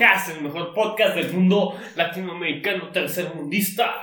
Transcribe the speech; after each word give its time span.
Podcast, 0.00 0.30
el 0.30 0.40
mejor 0.40 0.72
podcast 0.72 1.14
del 1.14 1.30
mundo 1.34 1.78
latinoamericano 1.94 2.90
tercermundista. 2.90 4.00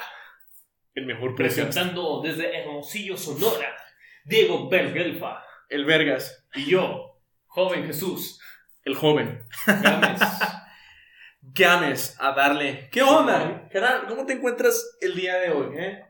El 0.94 1.08
mejor. 1.08 1.34
Presentando 1.34 2.22
desde 2.22 2.56
Hermosillo, 2.56 3.18
Sonora, 3.18 3.76
Diego 4.24 4.70
Bergelfa 4.70 5.44
El 5.68 5.86
Vergas. 5.86 6.46
y 6.54 6.66
yo, 6.66 7.20
joven 7.48 7.88
Jesús 7.88 8.40
El 8.86 8.94
joven. 8.94 9.42
Gámez. 9.66 10.22
Games 11.42 12.16
a 12.20 12.32
darle. 12.34 12.90
¿Qué 12.92 13.02
onda? 13.02 13.68
Carnal, 13.72 14.06
¿cómo 14.08 14.24
te 14.28 14.34
encuentras 14.34 15.00
el 15.02 15.16
día 15.16 15.38
de 15.38 15.50
hoy, 15.50 15.78
eh? 15.80 16.04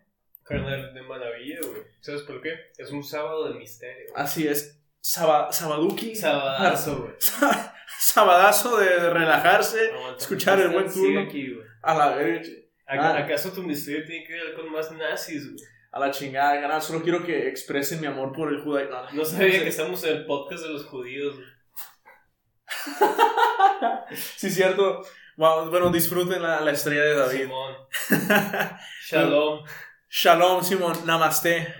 Carnal, 0.44 0.94
de 0.94 1.02
maravilla, 1.04 1.60
güey. 1.66 1.84
¿Sabes 2.02 2.24
por 2.24 2.42
qué? 2.42 2.50
Es 2.78 2.92
un 2.92 3.06
sábado 3.06 3.48
de 3.54 3.58
misterio. 3.58 4.08
Así 4.18 4.50
es. 4.50 4.82
Saba- 5.00 5.50
Sabaduki. 5.54 6.14
Sabadazo, 6.14 7.04
güey. 7.04 7.14
Sa- 7.88 8.00
Sabadazo 8.22 8.78
de 8.78 9.10
relajarse. 9.10 9.92
Escuchar 10.18 10.60
el 10.60 10.70
buen 10.70 10.92
turno. 10.92 11.22
aquí, 11.22 11.54
güey. 11.54 11.66
A 11.84 11.94
la 11.96 12.10
verga. 12.16 12.42
che. 12.42 12.70
¿Ac- 12.88 13.00
Ah. 13.02 13.18
¿Acaso 13.18 13.52
tu 13.52 13.64
misterio 13.64 14.06
tiene 14.06 14.26
que 14.26 14.34
ver 14.34 14.54
con 14.56 14.72
más 14.72 14.92
nazis, 14.92 15.46
güey? 15.52 15.58
A 15.92 16.00
la 16.00 16.12
chingada. 16.12 16.80
Solo 16.82 17.02
quiero 17.02 17.24
que 17.26 17.48
expresen 17.48 18.00
mi 18.02 18.08
amor 18.08 18.32
por 18.34 18.50
el 18.54 18.62
judaísmo. 18.62 18.98
No 19.14 19.26
sabía 19.26 19.64
que 19.64 19.70
estamos 19.70 20.04
en 20.04 20.18
el 20.18 20.26
podcast 20.26 20.64
de 20.64 20.70
los 20.70 20.86
judíos, 20.86 21.36
güey. 21.36 21.48
Sí, 24.38 24.50
cierto. 24.50 25.02
Bueno, 25.36 25.90
disfruten 25.92 26.42
la, 26.42 26.62
la 26.62 26.72
estrella 26.72 27.04
de 27.04 27.16
David. 27.16 27.42
Simón. 27.44 27.76
Shalom. 29.10 29.64
Shalom, 30.10 30.64
Simón. 30.64 30.96
Namaste. 31.06 31.76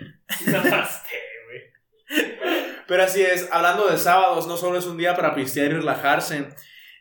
Namaste, 0.46 1.16
güey. 1.46 2.77
Pero 2.88 3.02
así 3.02 3.20
es, 3.20 3.46
hablando 3.52 3.86
de 3.86 3.98
sábados, 3.98 4.46
no 4.46 4.56
solo 4.56 4.78
es 4.78 4.86
un 4.86 4.96
día 4.96 5.14
para 5.14 5.34
pistear 5.34 5.66
y 5.66 5.74
relajarse 5.74 6.48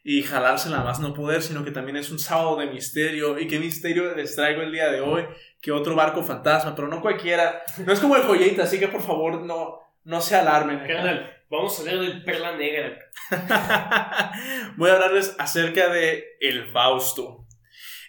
y 0.04 0.22
jalársela 0.22 0.82
más 0.82 1.00
no 1.00 1.14
poder, 1.14 1.42
sino 1.42 1.64
que 1.64 1.72
también 1.72 1.96
es 1.96 2.10
un 2.10 2.20
sábado 2.20 2.58
de 2.58 2.66
misterio. 2.66 3.40
¿Y 3.40 3.48
qué 3.48 3.58
misterio 3.58 4.14
les 4.14 4.36
traigo 4.36 4.62
el 4.62 4.74
día 4.74 4.92
de 4.92 5.00
hoy? 5.00 5.26
Que 5.62 5.72
otro 5.72 5.96
barco 5.96 6.22
fantasma, 6.24 6.76
pero 6.76 6.90
no 6.90 7.02
cualquiera. 7.02 7.64
No 7.86 7.94
es 7.94 8.02
como 8.02 8.18
el 8.18 8.24
joyita, 8.24 8.64
así 8.64 8.80
que 8.80 8.90
por 8.90 9.02
favor 9.02 9.40
no, 9.42 9.80
no 10.04 10.20
se 10.20 10.36
alarmen. 10.36 10.80
Carnal, 10.86 11.42
vamos 11.50 11.78
a 11.78 11.82
hablar 11.84 12.00
del 12.00 12.22
Perla 12.22 12.58
Negra. 12.58 13.00
Voy 14.76 14.90
a 14.90 14.94
hablarles 14.94 15.38
acerca 15.40 15.88
de 15.88 16.36
El 16.42 16.70
Fausto. 16.74 17.46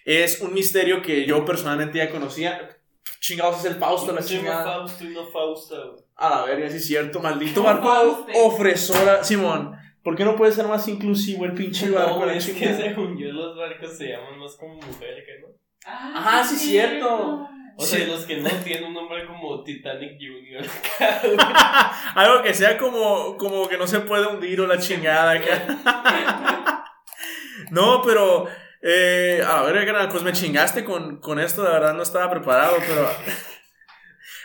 Es 0.03 0.41
un 0.41 0.53
misterio 0.53 1.01
que 1.01 1.25
yo 1.25 1.45
personalmente 1.45 1.99
ya 1.99 2.11
conocía. 2.11 2.77
Chingados 3.21 3.59
es 3.59 3.71
el 3.71 3.75
Fausto, 3.75 4.11
la 4.11 4.21
chingada. 4.21 4.65
Fausto 4.65 5.05
y 5.05 5.13
no 5.13 5.27
Fausta, 5.27 5.75
güey. 5.77 6.08
A 6.19 6.29
la 6.29 6.43
verga, 6.43 6.69
sí 6.69 6.75
es 6.77 6.85
cierto, 6.85 7.21
maldito 7.21 7.63
barco 7.63 8.25
ofresora. 8.35 9.23
Simón, 9.23 9.73
¿por 10.03 10.17
qué 10.17 10.25
no 10.25 10.35
puede 10.35 10.51
ser 10.51 10.67
más 10.67 10.85
inclusivo 10.89 11.45
el 11.45 11.53
pinche 11.53 11.89
barco? 11.89 12.25
No, 12.25 12.29
es 12.29 12.45
que 12.45 12.53
chingada? 12.59 12.77
según 12.77 13.17
yo 13.17 13.31
los 13.31 13.55
barcos 13.57 13.97
se 13.97 14.09
llaman 14.09 14.37
más 14.37 14.55
como 14.57 14.73
mujer 14.75 15.23
que 15.25 15.39
no. 15.41 15.47
Ajá, 15.85 16.43
sí, 16.43 16.57
cierto. 16.57 17.47
O 17.77 17.85
sea, 17.85 17.99
Sí. 17.99 18.05
los 18.07 18.25
que 18.25 18.35
no 18.35 18.49
tienen 18.65 18.83
un 18.83 18.93
nombre 18.93 19.25
como 19.25 19.63
Titanic 19.63 20.17
Junior. 20.19 20.65
Algo 22.15 22.43
que 22.43 22.53
sea 22.53 22.77
como, 22.77 23.37
como 23.37 23.69
que 23.69 23.77
no 23.77 23.87
se 23.87 24.01
puede 24.01 24.27
hundir 24.27 24.59
o 24.59 24.67
la 24.67 24.77
chingada. 24.77 25.31
acá. 25.31 26.83
no, 27.71 28.01
pero. 28.01 28.45
Eh, 28.81 29.41
a 29.45 29.61
ver, 29.63 30.09
pues 30.09 30.23
me 30.23 30.33
chingaste 30.33 30.83
con, 30.83 31.21
con 31.21 31.39
esto, 31.39 31.63
la 31.63 31.71
verdad 31.71 31.93
no 31.93 32.03
estaba 32.03 32.29
preparado, 32.29 32.75
pero. 32.85 33.09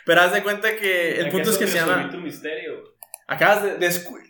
Pero 0.06 0.20
haz 0.20 0.32
de 0.32 0.42
cuenta 0.42 0.76
que 0.76 1.18
el 1.20 1.30
punto 1.30 1.50
es 1.50 1.58
que 1.58 1.66
se 1.66 1.78
llama. 1.78 2.10
tu 2.10 2.18
misterio. 2.18 2.94
Acabas 3.26 3.62
de, 3.62 3.78
descu- 3.78 4.20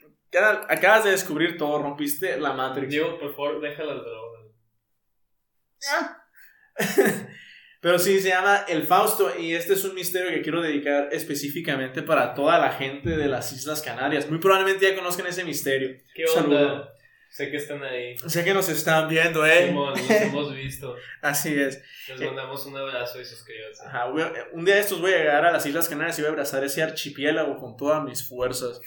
acabas 0.69 1.05
de 1.05 1.11
descubrir 1.11 1.57
todo, 1.57 1.83
rompiste 1.83 2.39
la 2.39 2.53
Matrix. 2.53 2.91
Diego, 2.91 3.19
por 3.19 3.31
favor, 3.33 3.61
deja 3.61 3.83
las 3.85 3.97
drogas. 4.03 4.45
Pero 7.81 7.99
sí, 7.99 8.19
se 8.21 8.31
llama 8.31 8.65
El 8.67 8.85
Fausto 8.85 9.31
y 9.39 9.53
este 9.55 9.75
es 9.75 9.85
un 9.85 9.95
misterio 9.95 10.31
que 10.31 10.41
quiero 10.41 10.63
dedicar 10.63 11.09
específicamente 11.13 12.03
para 12.03 12.33
toda 12.35 12.59
la 12.59 12.73
gente 12.73 13.11
de 13.11 13.27
las 13.29 13.53
Islas 13.53 13.83
Canarias. 13.83 14.29
Muy 14.31 14.39
probablemente 14.39 14.89
ya 14.89 14.97
conozcan 14.97 15.27
ese 15.27 15.45
misterio. 15.45 15.95
¿Qué 16.15 16.25
onda? 16.25 16.94
Sé 17.35 17.51
que 17.51 17.57
están 17.57 17.83
ahí. 17.83 18.17
Sé 18.29 18.45
que 18.45 18.55
nos 18.55 18.69
están 18.69 19.09
viendo, 19.09 19.45
¿eh? 19.45 19.67
Simón, 19.67 19.91
los 19.91 20.09
hemos 20.09 20.55
visto. 20.55 20.95
Así 21.21 21.53
es. 21.53 21.83
Les 22.09 22.21
mandamos 22.21 22.65
un 22.67 22.77
abrazo 22.77 23.21
y 23.21 23.25
suscríbanse. 23.25 23.85
Ajá, 23.85 24.03
a- 24.03 24.09
un 24.53 24.65
día 24.65 24.77
de 24.77 24.81
estos 24.83 25.01
voy 25.01 25.13
a 25.15 25.19
llegar 25.19 25.45
a 25.45 25.51
las 25.51 25.67
Islas 25.67 25.89
Canarias 25.89 26.17
y 26.17 26.23
voy 26.23 26.29
a 26.29 26.31
abrazar 26.31 26.63
ese 26.63 26.81
archipiélago 26.85 27.57
con 27.57 27.77
todas 27.77 28.05
mis 28.05 28.23
fuerzas. 28.29 28.81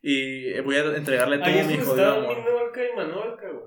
Y 0.00 0.48
eh, 0.54 0.62
voy 0.62 0.76
a 0.76 0.96
entregarle 0.96 1.38
todo 1.40 1.50
mi 1.64 1.76
jodido 1.76 2.14
amor. 2.14 2.38
Menorca 2.38 2.80
y 2.82 2.96
Manorca, 2.96 3.48
güey. 3.50 3.64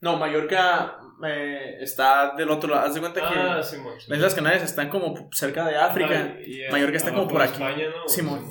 No, 0.00 0.16
Mallorca 0.16 0.96
eh, 1.26 1.76
está 1.80 2.32
del 2.34 2.48
otro 2.48 2.70
lado. 2.70 2.86
Haz 2.86 2.94
de 2.94 3.00
cuenta 3.00 3.20
que 3.20 3.26
Ah, 3.38 3.62
Simón. 3.62 3.92
las 4.08 4.16
Islas 4.18 4.34
Canarias 4.34 4.62
están 4.62 4.88
como 4.88 5.28
cerca 5.32 5.66
de 5.68 5.76
África. 5.76 6.30
Ah, 6.34 6.36
eh, 6.38 6.68
Mallorca 6.70 6.96
está 6.96 7.10
como 7.10 7.22
abajo 7.24 7.32
por 7.34 7.42
aquí. 7.42 7.62
España, 7.62 7.88
¿no? 7.90 8.08
Simón. 8.08 8.46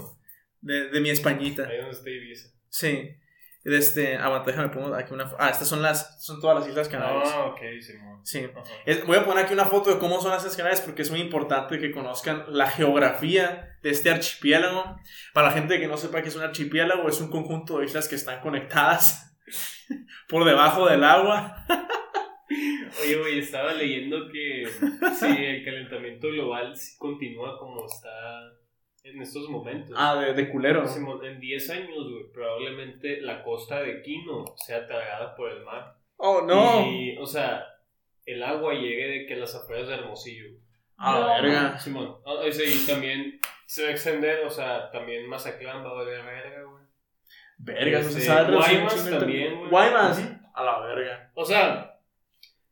De, 0.62 0.90
de 0.90 1.00
mi 1.02 1.10
Españita. 1.10 1.68
Ahí 1.68 1.78
donde 1.78 1.94
está 1.98 2.10
Ibiza. 2.12 2.50
Sí. 2.70 3.10
De 3.66 3.78
este, 3.78 4.16
aguanta, 4.16 4.52
déjame 4.52 4.70
pongo 4.70 4.94
aquí 4.94 5.12
una 5.12 5.30
Ah, 5.40 5.50
estas 5.50 5.68
son 5.68 5.82
las, 5.82 6.24
son 6.24 6.40
todas 6.40 6.60
las 6.60 6.70
Islas 6.70 6.88
Canarias. 6.88 7.30
Ah, 7.34 7.46
ok, 7.46 7.60
Simón. 7.82 8.20
Sí. 8.24 8.48
Es- 8.86 9.04
voy 9.08 9.18
a 9.18 9.26
poner 9.26 9.44
aquí 9.46 9.54
una 9.56 9.66
foto 9.66 9.90
de 9.92 9.98
cómo 9.98 10.22
son 10.22 10.30
las 10.32 10.44
Islas 10.44 10.56
Canarias 10.56 10.82
porque 10.82 11.02
es 11.02 11.10
muy 11.10 11.20
importante 11.20 11.80
que 11.80 11.92
conozcan 11.92 12.46
la 12.50 12.68
geografía 12.70 13.76
de 13.82 13.90
este 13.90 14.12
archipiélago. 14.12 14.98
Para 15.34 15.48
la 15.48 15.54
gente 15.54 15.80
que 15.80 15.88
no 15.88 15.98
sepa 15.98 16.22
que 16.22 16.30
es 16.30 16.36
un 16.36 16.44
archipiélago, 16.44 17.10
es 17.10 17.20
un 17.20 17.32
conjunto 17.32 17.80
de 17.80 17.86
islas 17.86 18.08
que 18.08 18.16
están 18.16 18.40
conectadas 18.40 19.36
por 20.30 20.46
debajo 20.46 20.88
del 20.88 21.04
agua. 21.04 21.66
Oye, 23.04 23.16
güey, 23.18 23.40
estaba 23.40 23.74
leyendo 23.74 24.30
que 24.32 24.68
si 25.20 25.26
el 25.26 25.66
calentamiento 25.66 26.28
global 26.28 26.76
sí 26.78 26.96
continúa 27.00 27.58
como 27.58 27.84
está 27.86 28.10
en 29.06 29.22
estos 29.22 29.48
momentos. 29.50 29.96
Ah, 29.98 30.16
de, 30.16 30.34
de 30.34 30.50
culero. 30.50 30.86
Simón, 30.88 31.24
en 31.26 31.40
10 31.40 31.70
años, 31.70 32.10
güey, 32.12 32.32
probablemente 32.34 33.22
la 33.22 33.44
costa 33.44 33.82
de 33.82 34.02
Quino 34.02 34.44
sea 34.58 34.86
tragada 34.88 35.36
por 35.36 35.52
el 35.52 35.64
mar. 35.64 35.96
Oh, 36.18 36.42
no. 36.42 36.86
Y, 36.88 37.18
o 37.18 37.26
sea, 37.26 37.66
el 38.26 38.42
agua 38.44 38.74
llegue 38.74 39.08
de 39.08 39.26
que 39.26 39.36
las 39.36 39.54
afueras 39.56 39.88
de 39.88 39.96
Hermosillo. 39.96 40.50
A 40.98 41.20
la 41.20 41.38
No. 41.38 41.44
verga. 41.44 41.78
Simón, 41.80 42.18
ah, 42.26 42.42
ese, 42.46 42.66
y 42.66 42.86
también 42.86 43.40
se 43.66 43.84
va 43.84 43.90
a 43.90 43.92
extender, 43.92 44.46
o 44.46 44.50
sea, 44.50 44.90
también 44.92 45.28
Mazatlán 45.28 45.84
va 45.86 45.90
a 45.92 45.94
valer 45.94 46.24
verga, 46.24 46.64
güey. 46.64 46.84
Verga, 47.58 48.02
se 48.04 48.10
Este, 48.10 48.22
sabe. 48.22 48.56
Guaymas 48.56 49.10
también, 49.10 49.58
güey. 49.58 49.70
Guaymas. 49.70 50.32
A 50.54 50.64
la 50.64 50.80
verga. 50.80 51.32
O 51.36 51.44
sea, 51.46 52.00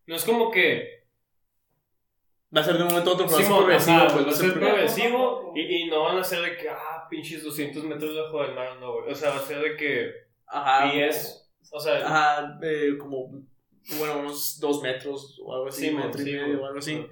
no 0.07 0.16
es 0.16 0.23
como 0.25 0.51
que 0.51 1.03
Va 2.56 2.62
a 2.62 2.64
ser 2.64 2.78
de 2.78 2.84
un 2.84 2.90
momento 2.90 3.09
a 3.09 3.14
otro, 3.14 3.25
pero 3.25 3.38
Simón, 3.40 3.58
progresivo. 3.59 3.97
ajá, 3.97 4.08
pues, 4.14 4.25
va 4.28 4.30
a 4.30 4.34
ser 4.34 4.52
pro- 4.53 4.62
progresivo 4.62 5.53
y, 5.56 5.62
y 5.62 5.88
no 5.88 6.03
van 6.03 6.18
a 6.19 6.24
ser 6.24 6.41
de 6.41 6.56
que, 6.58 6.69
ah, 6.69 7.08
pinches 7.09 7.44
200 7.44 7.84
metros 7.86 8.14
debajo 8.16 8.44
del 8.44 8.53
mar, 8.53 8.78
no, 8.80 8.94
güey. 8.94 9.12
O 9.12 9.16
sea, 9.16 9.31
va 9.31 9.38
a 9.38 9.40
ser 9.40 9.59
de 9.59 9.75
que 9.75 10.12
Ajá. 10.47 10.91
10, 10.91 11.52
o 11.72 11.80
sea, 11.80 11.96
Ajá, 12.06 12.59
eh, 12.62 12.96
como, 13.00 13.30
bueno, 13.97 14.19
unos 14.19 14.59
dos 14.59 14.81
metros 14.84 15.40
o 15.44 15.53
algo 15.56 15.68
así, 15.68 15.88
Sí, 15.90 15.96
metro 15.96 16.22
y 16.22 16.25
sí, 16.25 16.31
medio 16.31 16.46
güey. 16.47 16.58
o 16.59 16.66
algo 16.68 16.80
así. 16.80 17.08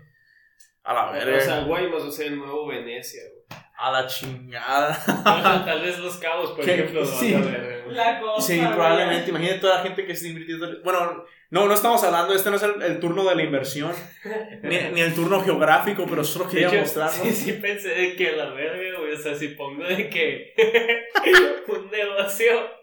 A 0.84 0.94
la 0.94 1.12
verga. 1.12 1.38
o 1.38 1.42
sea, 1.42 1.60
Guaymas 1.64 2.04
va 2.04 2.08
a 2.08 2.12
ser 2.12 2.28
el 2.28 2.38
nuevo 2.38 2.68
Venecia, 2.68 3.22
güey. 3.32 3.62
a 3.78 3.92
la 3.92 4.06
chingada. 4.08 5.64
Tal 5.66 5.82
vez 5.82 5.98
Los 6.00 6.18
Cabos, 6.18 6.52
por 6.52 6.64
¿Qué? 6.66 6.74
ejemplo, 6.76 7.02
lo 7.02 7.06
Sí. 7.08 7.34
van 7.34 7.44
a 7.44 7.48
ver. 7.48 7.88
La 7.88 8.20
cosa. 8.20 8.48
sí, 8.48 8.60
probablemente. 8.60 9.30
Imagínate 9.32 9.60
toda 9.60 9.78
la 9.78 9.82
gente 9.84 10.06
que 10.06 10.12
está 10.12 10.28
invirtiendo. 10.28 10.68
Bueno, 10.84 11.24
no, 11.52 11.68
no 11.68 11.74
estamos 11.74 12.02
hablando, 12.04 12.34
este 12.34 12.50
no 12.50 12.56
es 12.56 12.64
el, 12.64 12.82
el 12.82 13.00
turno 13.00 13.24
de 13.26 13.36
la 13.36 13.44
inversión, 13.44 13.92
ni, 14.64 14.78
ni 14.94 15.02
el 15.02 15.14
turno 15.14 15.44
geográfico, 15.44 16.06
pero 16.10 16.24
solo 16.24 16.48
quería 16.48 16.70
hecho, 16.70 16.78
mostrarlo. 16.78 17.24
Sí, 17.24 17.32
sí 17.32 17.54
pensé 17.54 18.16
que 18.16 18.32
la 18.32 18.52
verga, 18.52 19.00
güey. 19.00 19.12
O 19.12 19.18
sea, 19.18 19.36
si 19.36 19.50
pongo 19.50 19.84
de 19.84 20.10
que 20.10 20.54
un 21.68 21.92
negocio 21.92 22.82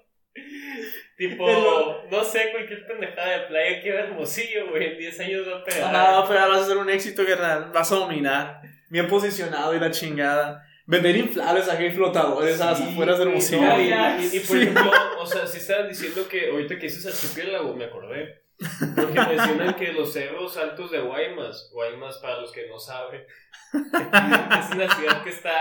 tipo, 1.16 1.46
no 2.10 2.24
sé, 2.24 2.50
cualquier 2.52 2.86
pendejada 2.86 3.38
de 3.38 3.46
playa 3.46 3.80
que 3.80 3.88
era 3.88 4.04
hermosillo, 4.04 4.68
güey. 4.68 4.92
En 4.92 4.98
10 4.98 5.20
años 5.20 5.48
va 5.48 5.58
a 5.58 5.64
pegar. 5.64 5.96
Ah, 5.96 6.24
pero 6.28 6.48
vas 6.48 6.62
a 6.62 6.66
ser 6.66 6.76
un 6.76 6.90
éxito, 6.90 7.24
carnal. 7.26 7.70
Vas 7.72 7.90
a 7.90 7.96
dominar. 7.96 8.60
Bien 8.90 9.08
posicionado 9.08 9.74
y 9.74 9.80
la 9.80 9.90
chingada. 9.90 10.67
Vender 10.90 11.16
inflables 11.16 11.68
aquí 11.68 11.90
flotadores 11.90 12.60
a 12.62 12.70
las 12.70 12.78
Sí, 12.78 12.84
afueras 12.84 13.18
de 13.18 13.24
güey, 13.26 13.36
Hermosillo. 13.36 13.60
no, 13.62 13.80
y, 13.80 14.24
y- 14.24 14.36
y, 14.36 14.40
por 14.40 14.56
Sí. 14.56 14.62
ejemplo, 14.62 14.90
o 15.20 15.26
sea, 15.26 15.46
si 15.46 15.58
estaban 15.58 15.88
diciendo 15.88 16.26
que 16.28 16.50
ahorita 16.50 16.76
que 16.76 16.86
dices 16.86 17.04
archipiélago, 17.06 17.74
me 17.76 17.84
acordé. 17.84 18.42
Porque 18.96 19.20
mencionan 19.20 19.74
que 19.74 19.92
los 19.92 20.12
cerros 20.12 20.56
altos 20.56 20.90
de 20.90 20.98
Guaymas, 21.00 21.70
Guaymas 21.72 22.18
para 22.18 22.40
los 22.40 22.50
que 22.50 22.66
no 22.68 22.78
saben, 22.78 23.20
es 23.74 24.74
una 24.74 24.88
ciudad 24.96 25.22
que 25.22 25.30
está 25.30 25.60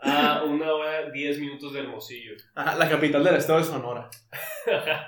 a 0.00 0.42
una 0.44 0.72
hora, 0.72 1.10
10 1.10 1.38
minutos 1.38 1.72
de 1.72 1.80
Hermosillo. 1.80 2.32
Ajá, 2.56 2.74
la 2.74 2.88
capital 2.88 3.22
del 3.22 3.36
estado 3.36 3.58
de 3.60 3.64
Sonora. 3.66 4.10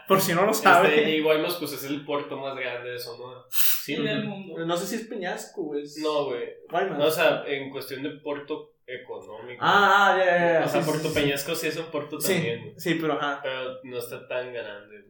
Por 0.07 0.21
si 0.21 0.35
no 0.35 0.45
lo 0.47 0.55
sabe. 0.55 0.89
Este, 0.97 1.11
y 1.17 1.21
Guaymas, 1.23 1.55
pues 1.57 1.73
es 1.73 1.85
el 1.85 2.05
puerto 2.05 2.37
más 2.37 2.55
grande 2.55 2.91
de 2.91 2.99
Sonora. 2.99 3.41
Sí, 3.51 3.95
en 3.95 4.07
el 4.07 4.25
mundo. 4.25 4.65
No 4.65 4.77
sé 4.77 4.87
si 4.87 4.97
es 5.03 5.09
Peñasco, 5.09 5.63
güey. 5.65 5.83
es- 5.83 5.97
No, 5.99 6.27
güey. 6.27 6.45
Guaymas. 6.71 6.99
No, 6.99 7.07
o 7.07 7.11
sea, 7.11 7.43
en 7.47 7.71
cuestión 7.71 8.03
de 8.05 8.11
puerto 8.11 8.74
económico. 8.87 9.63
Ah, 9.65 10.15
ah, 10.15 10.19
ya, 10.19 10.25
ya, 10.25 10.53
ya. 10.61 10.67
o 10.67 10.69
sea, 10.69 10.83
sí, 10.83 10.91
Puerto 10.91 11.09
sí. 11.09 11.15
Peñasco 11.15 11.55
sí 11.55 11.67
es 11.69 11.77
un 11.77 11.87
puerto 11.87 12.19
también, 12.19 12.75
Sí, 12.79 12.95
pero 12.95 13.15
ajá. 13.15 13.41
Pero 13.43 13.81
no 13.85 13.99
está 13.99 14.27
tan 14.29 14.53
grande. 14.53 15.05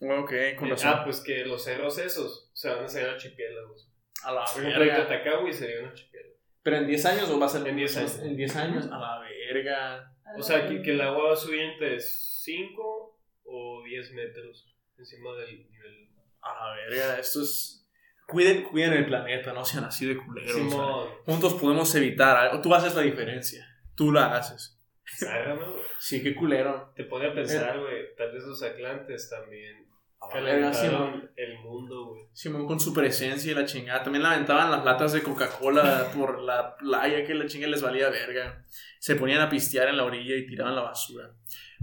Ok, 0.00 0.32
con 0.58 0.70
razón. 0.70 0.92
Ah, 0.94 1.04
pues 1.04 1.20
que 1.20 1.44
los 1.44 1.64
cerros 1.64 1.98
esos 1.98 2.50
se 2.52 2.68
van 2.68 2.80
a 2.80 2.84
hacer 2.84 3.08
archipiélagos. 3.08 3.90
a 4.22 4.32
la 4.32 4.44
Por 4.44 4.62
ejemplo, 4.62 4.80
verga. 4.80 5.06
Tatacawi 5.08 5.52
sería 5.52 5.80
un 5.80 5.86
archipiélago. 5.86 6.36
¿Pero 6.62 6.76
en 6.78 6.86
10 6.88 7.06
años 7.06 7.30
o 7.30 7.38
va 7.38 7.46
a 7.46 7.48
ser 7.48 7.66
En 7.66 7.76
10 7.76 7.96
años. 7.96 8.18
En 8.18 8.36
10 8.36 8.56
años. 8.56 8.86
A 8.86 8.98
la 8.98 9.20
verga. 9.20 10.12
O 10.36 10.42
sea, 10.42 10.68
que, 10.68 10.82
que 10.82 10.90
el 10.90 11.00
agua 11.00 11.28
va 11.28 11.32
a 11.32 11.36
subir 11.36 11.60
entre 11.60 12.00
5 12.00 13.20
o 13.44 13.82
10 13.84 14.12
metros 14.12 14.74
encima 14.98 15.32
del 15.36 15.70
nivel. 15.70 16.10
A 16.40 16.52
la 16.52 16.74
verga. 16.74 17.18
Esto 17.20 17.42
es. 17.42 17.85
Cuiden, 18.26 18.64
cuiden 18.64 18.92
el 18.92 19.06
planeta, 19.06 19.52
no 19.52 19.64
sean 19.64 19.84
así 19.84 20.04
de 20.06 20.16
culeros. 20.16 20.56
o 20.56 20.70
sea, 20.70 21.16
juntos 21.24 21.54
podemos 21.54 21.94
evitar 21.94 22.36
algo. 22.36 22.60
Tú 22.60 22.74
haces 22.74 22.94
la 22.94 23.02
diferencia. 23.02 23.66
Tú 23.94 24.10
la 24.12 24.36
haces. 24.36 24.80
ságame, 25.04 25.62
güey. 25.64 25.82
Sí, 26.00 26.22
qué 26.22 26.34
culero. 26.34 26.92
Te 26.96 27.04
pone 27.04 27.28
a 27.28 27.34
pensar, 27.34 27.78
güey, 27.78 28.14
tal 28.16 28.32
vez 28.32 28.42
los 28.44 28.60
atlantes 28.62 29.30
también 29.30 29.86
A 30.20 30.40
la 30.40 30.52
verga, 30.52 30.74
Simón. 30.74 30.92
calentaron 30.98 31.30
el 31.36 31.58
mundo, 31.60 32.06
güey. 32.06 32.24
Simón 32.32 32.66
con 32.66 32.80
su 32.80 32.92
presencia 32.92 33.52
y 33.52 33.54
la 33.54 33.64
chingada. 33.64 34.02
También 34.02 34.24
lamentaban 34.24 34.72
las 34.72 34.84
latas 34.84 35.12
de 35.12 35.22
Coca-Cola 35.22 36.10
por 36.16 36.40
la 36.42 36.76
playa 36.76 37.24
que 37.24 37.32
la 37.34 37.46
chinga 37.46 37.68
les 37.68 37.80
valía 37.82 38.10
verga. 38.10 38.64
Se 38.98 39.14
ponían 39.14 39.40
a 39.40 39.48
pistear 39.48 39.86
en 39.88 39.96
la 39.98 40.04
orilla 40.04 40.34
y 40.34 40.46
tiraban 40.46 40.74
la 40.74 40.82
basura. 40.82 41.30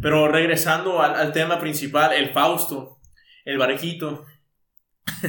Pero 0.01 0.27
regresando 0.27 1.01
al, 1.01 1.15
al 1.15 1.31
tema 1.31 1.57
principal, 1.57 2.11
el 2.13 2.31
Fausto, 2.33 2.99
el 3.45 3.57
barquito. 3.57 4.25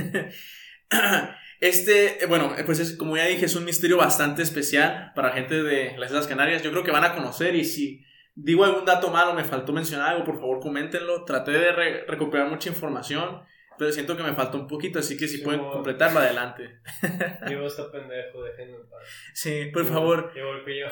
Este, 1.61 2.23
eh, 2.23 2.27
bueno, 2.27 2.53
pues 2.67 2.79
es, 2.79 2.95
como 2.97 3.17
ya 3.17 3.25
dije, 3.25 3.47
es 3.47 3.57
un 3.57 3.65
misterio 3.65 3.97
bastante 3.97 4.43
especial 4.43 5.13
para 5.15 5.31
gente 5.33 5.63
de 5.63 5.97
las 5.97 6.11
Islas 6.11 6.27
Canarias. 6.27 6.63
Yo 6.63 6.71
creo 6.71 6.83
que 6.85 6.91
van 6.91 7.05
a 7.05 7.15
conocer 7.15 7.55
y 7.55 7.65
si 7.65 8.05
digo 8.35 8.65
algún 8.65 8.85
dato 8.85 9.09
malo, 9.11 9.33
me 9.33 9.45
faltó 9.45 9.73
mencionar 9.73 10.11
algo, 10.11 10.25
por 10.25 10.35
favor 10.41 10.61
coméntenlo. 10.61 11.25
Traté 11.25 11.53
de 11.53 11.73
re- 11.73 12.05
recuperar 12.07 12.51
mucha 12.51 12.69
información, 12.69 13.41
pero 13.79 13.91
siento 13.93 14.15
que 14.15 14.23
me 14.25 14.35
faltó 14.35 14.59
un 14.59 14.67
poquito, 14.67 14.99
así 14.99 15.17
que 15.17 15.27
si 15.27 15.39
Sí, 15.39 15.45
pueden 15.45 15.61
completarlo, 15.63 16.19
adelante. 16.21 16.81
Llevo 17.49 17.67
esta 17.67 17.91
pendejo, 17.91 18.43
déjenme 18.43 18.77
en 18.77 18.91
paz. 18.91 19.03
Sí, 19.33 19.71
por 19.73 19.87
favor. 19.87 20.33
Igual 20.37 20.65
que 20.67 20.81
yo. 20.81 20.87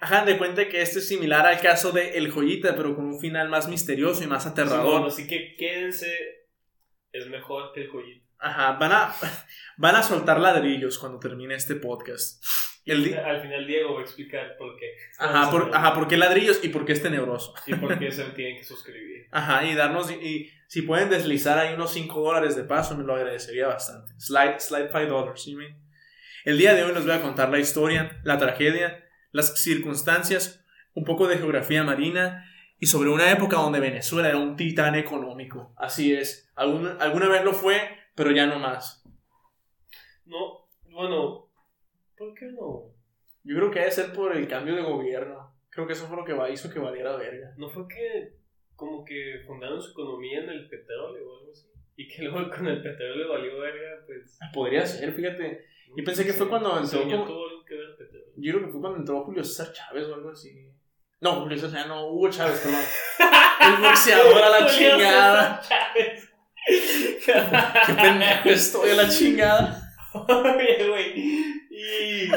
Hagan 0.00 0.24
de 0.26 0.38
cuenta 0.38 0.68
que 0.68 0.80
este 0.80 1.00
es 1.00 1.08
similar 1.08 1.44
al 1.46 1.60
caso 1.60 1.92
de 1.92 2.10
El 2.16 2.30
Joyita, 2.30 2.74
pero 2.74 2.94
con 2.94 3.06
un 3.06 3.20
final 3.20 3.48
más 3.50 3.68
misterioso 3.68 4.22
y 4.22 4.26
más 4.28 4.46
aterrador. 4.46 4.94
Simón, 4.94 5.04
así 5.08 5.26
que 5.26 5.54
quédense. 5.58 6.10
Es 7.12 7.26
mejor 7.28 7.72
que 7.72 7.82
el 7.82 7.88
joyito. 7.90 8.23
Ajá, 8.38 8.72
van 8.72 8.92
a, 8.92 9.14
van 9.76 9.96
a 9.96 10.02
soltar 10.02 10.38
ladrillos 10.40 10.98
cuando 10.98 11.18
termine 11.18 11.54
este 11.54 11.74
podcast. 11.76 12.42
El 12.86 13.14
Al 13.16 13.40
final 13.40 13.66
Diego 13.66 13.94
va 13.94 14.00
a 14.00 14.02
explicar 14.02 14.56
por 14.58 14.76
qué. 14.76 14.90
ajá, 15.18 15.50
por, 15.50 15.70
ajá, 15.74 15.94
¿por 15.94 16.06
qué 16.06 16.18
ladrillos 16.18 16.60
y 16.62 16.68
por 16.68 16.84
qué 16.84 16.92
es 16.92 17.02
tenebroso? 17.02 17.54
Y 17.66 17.74
por 17.76 17.98
qué 17.98 18.12
se 18.12 18.24
tienen 18.24 18.58
que 18.58 18.64
suscribir. 18.64 19.26
Ajá, 19.32 19.64
y 19.64 19.74
darnos, 19.74 20.10
y, 20.10 20.14
y 20.16 20.50
si 20.68 20.82
pueden 20.82 21.08
deslizar 21.08 21.58
ahí 21.58 21.72
unos 21.74 21.92
5 21.94 22.20
dólares 22.20 22.56
de 22.56 22.64
paso, 22.64 22.94
me 22.96 23.04
lo 23.04 23.14
agradecería 23.14 23.68
bastante. 23.68 24.12
Slide, 24.18 24.60
slide 24.60 24.88
5 24.92 25.06
dólares, 25.06 25.42
¿sí? 25.42 25.56
El 26.44 26.58
día 26.58 26.74
de 26.74 26.84
hoy 26.84 26.92
les 26.92 27.04
voy 27.04 27.14
a 27.14 27.22
contar 27.22 27.48
la 27.48 27.58
historia, 27.58 28.20
la 28.22 28.36
tragedia, 28.36 29.02
las 29.32 29.62
circunstancias, 29.62 30.62
un 30.92 31.04
poco 31.04 31.26
de 31.26 31.38
geografía 31.38 31.82
marina 31.84 32.44
y 32.78 32.84
sobre 32.86 33.08
una 33.08 33.30
época 33.32 33.56
donde 33.56 33.80
Venezuela 33.80 34.28
era 34.28 34.36
un 34.36 34.56
titán 34.56 34.94
económico. 34.94 35.74
Así 35.78 36.12
es, 36.14 36.50
Algún- 36.54 36.96
alguna 37.00 37.28
vez 37.28 37.42
lo 37.44 37.54
fue, 37.54 37.80
pero 38.14 38.30
ya 38.30 38.46
no 38.46 38.58
más. 38.58 39.02
No, 40.26 40.66
bueno, 40.90 41.48
¿por 42.16 42.34
qué 42.34 42.46
no? 42.46 42.92
Yo 43.42 43.56
creo 43.56 43.70
que 43.70 43.80
debe 43.80 43.90
ser 43.90 44.12
por 44.12 44.34
el 44.36 44.48
cambio 44.48 44.74
de 44.74 44.82
gobierno. 44.82 45.54
Creo 45.70 45.86
que 45.86 45.92
eso 45.92 46.06
fue 46.06 46.16
lo 46.16 46.24
que 46.24 46.52
hizo 46.52 46.72
que 46.72 46.78
valiera 46.78 47.16
verga. 47.16 47.52
¿No 47.56 47.68
fue 47.68 47.86
que 47.88 48.36
como 48.76 49.04
que 49.04 49.42
fundaron 49.46 49.80
su 49.80 49.90
economía 49.92 50.40
en 50.40 50.48
el 50.50 50.68
petróleo 50.68 51.28
o 51.30 51.38
algo 51.40 51.52
así? 51.52 51.68
Y 51.96 52.08
que 52.08 52.22
luego 52.22 52.48
con 52.50 52.66
el 52.66 52.82
petróleo 52.82 53.28
valió 53.28 53.58
verga, 53.58 54.04
pues... 54.06 54.38
Podría 54.52 54.84
ser, 54.86 55.12
fíjate. 55.12 55.64
no 55.90 55.96
Yo 55.98 56.04
pensé 56.04 56.24
que 56.24 56.32
sé. 56.32 56.38
fue 56.38 56.48
cuando 56.48 56.78
entró 56.78 57.02
yo 57.02 57.10
como- 57.10 57.26
tuvo 57.26 57.48
algo 57.48 57.64
que 57.64 57.74
ver 57.74 57.84
el 57.84 57.96
petróleo. 57.96 58.28
Yo 58.36 58.52
creo 58.54 58.66
que 58.66 58.72
fue 58.72 58.80
cuando 58.80 58.98
entró 59.00 59.24
Julio 59.24 59.44
César 59.44 59.72
Chávez 59.72 60.08
o 60.08 60.14
algo 60.14 60.30
así. 60.30 60.70
No, 61.20 61.40
Julio 61.42 61.58
César, 61.58 61.86
no, 61.86 62.06
Hugo 62.08 62.30
Chávez, 62.30 62.60
perdón. 62.60 62.80
El 63.76 63.82
boxeador 63.82 64.42
a 64.42 64.48
la 64.50 64.68
Julio 64.68 64.90
chingada. 64.90 65.62
César 65.62 65.78
Chávez. 65.94 66.33
Qué 66.66 67.94
pendejo 67.94 68.48
estoy 68.48 68.90
a 68.90 68.94
la 68.94 69.08
chingada. 69.08 69.94
Oye, 70.12 70.88
güey. 70.88 71.18
Y... 71.70 72.30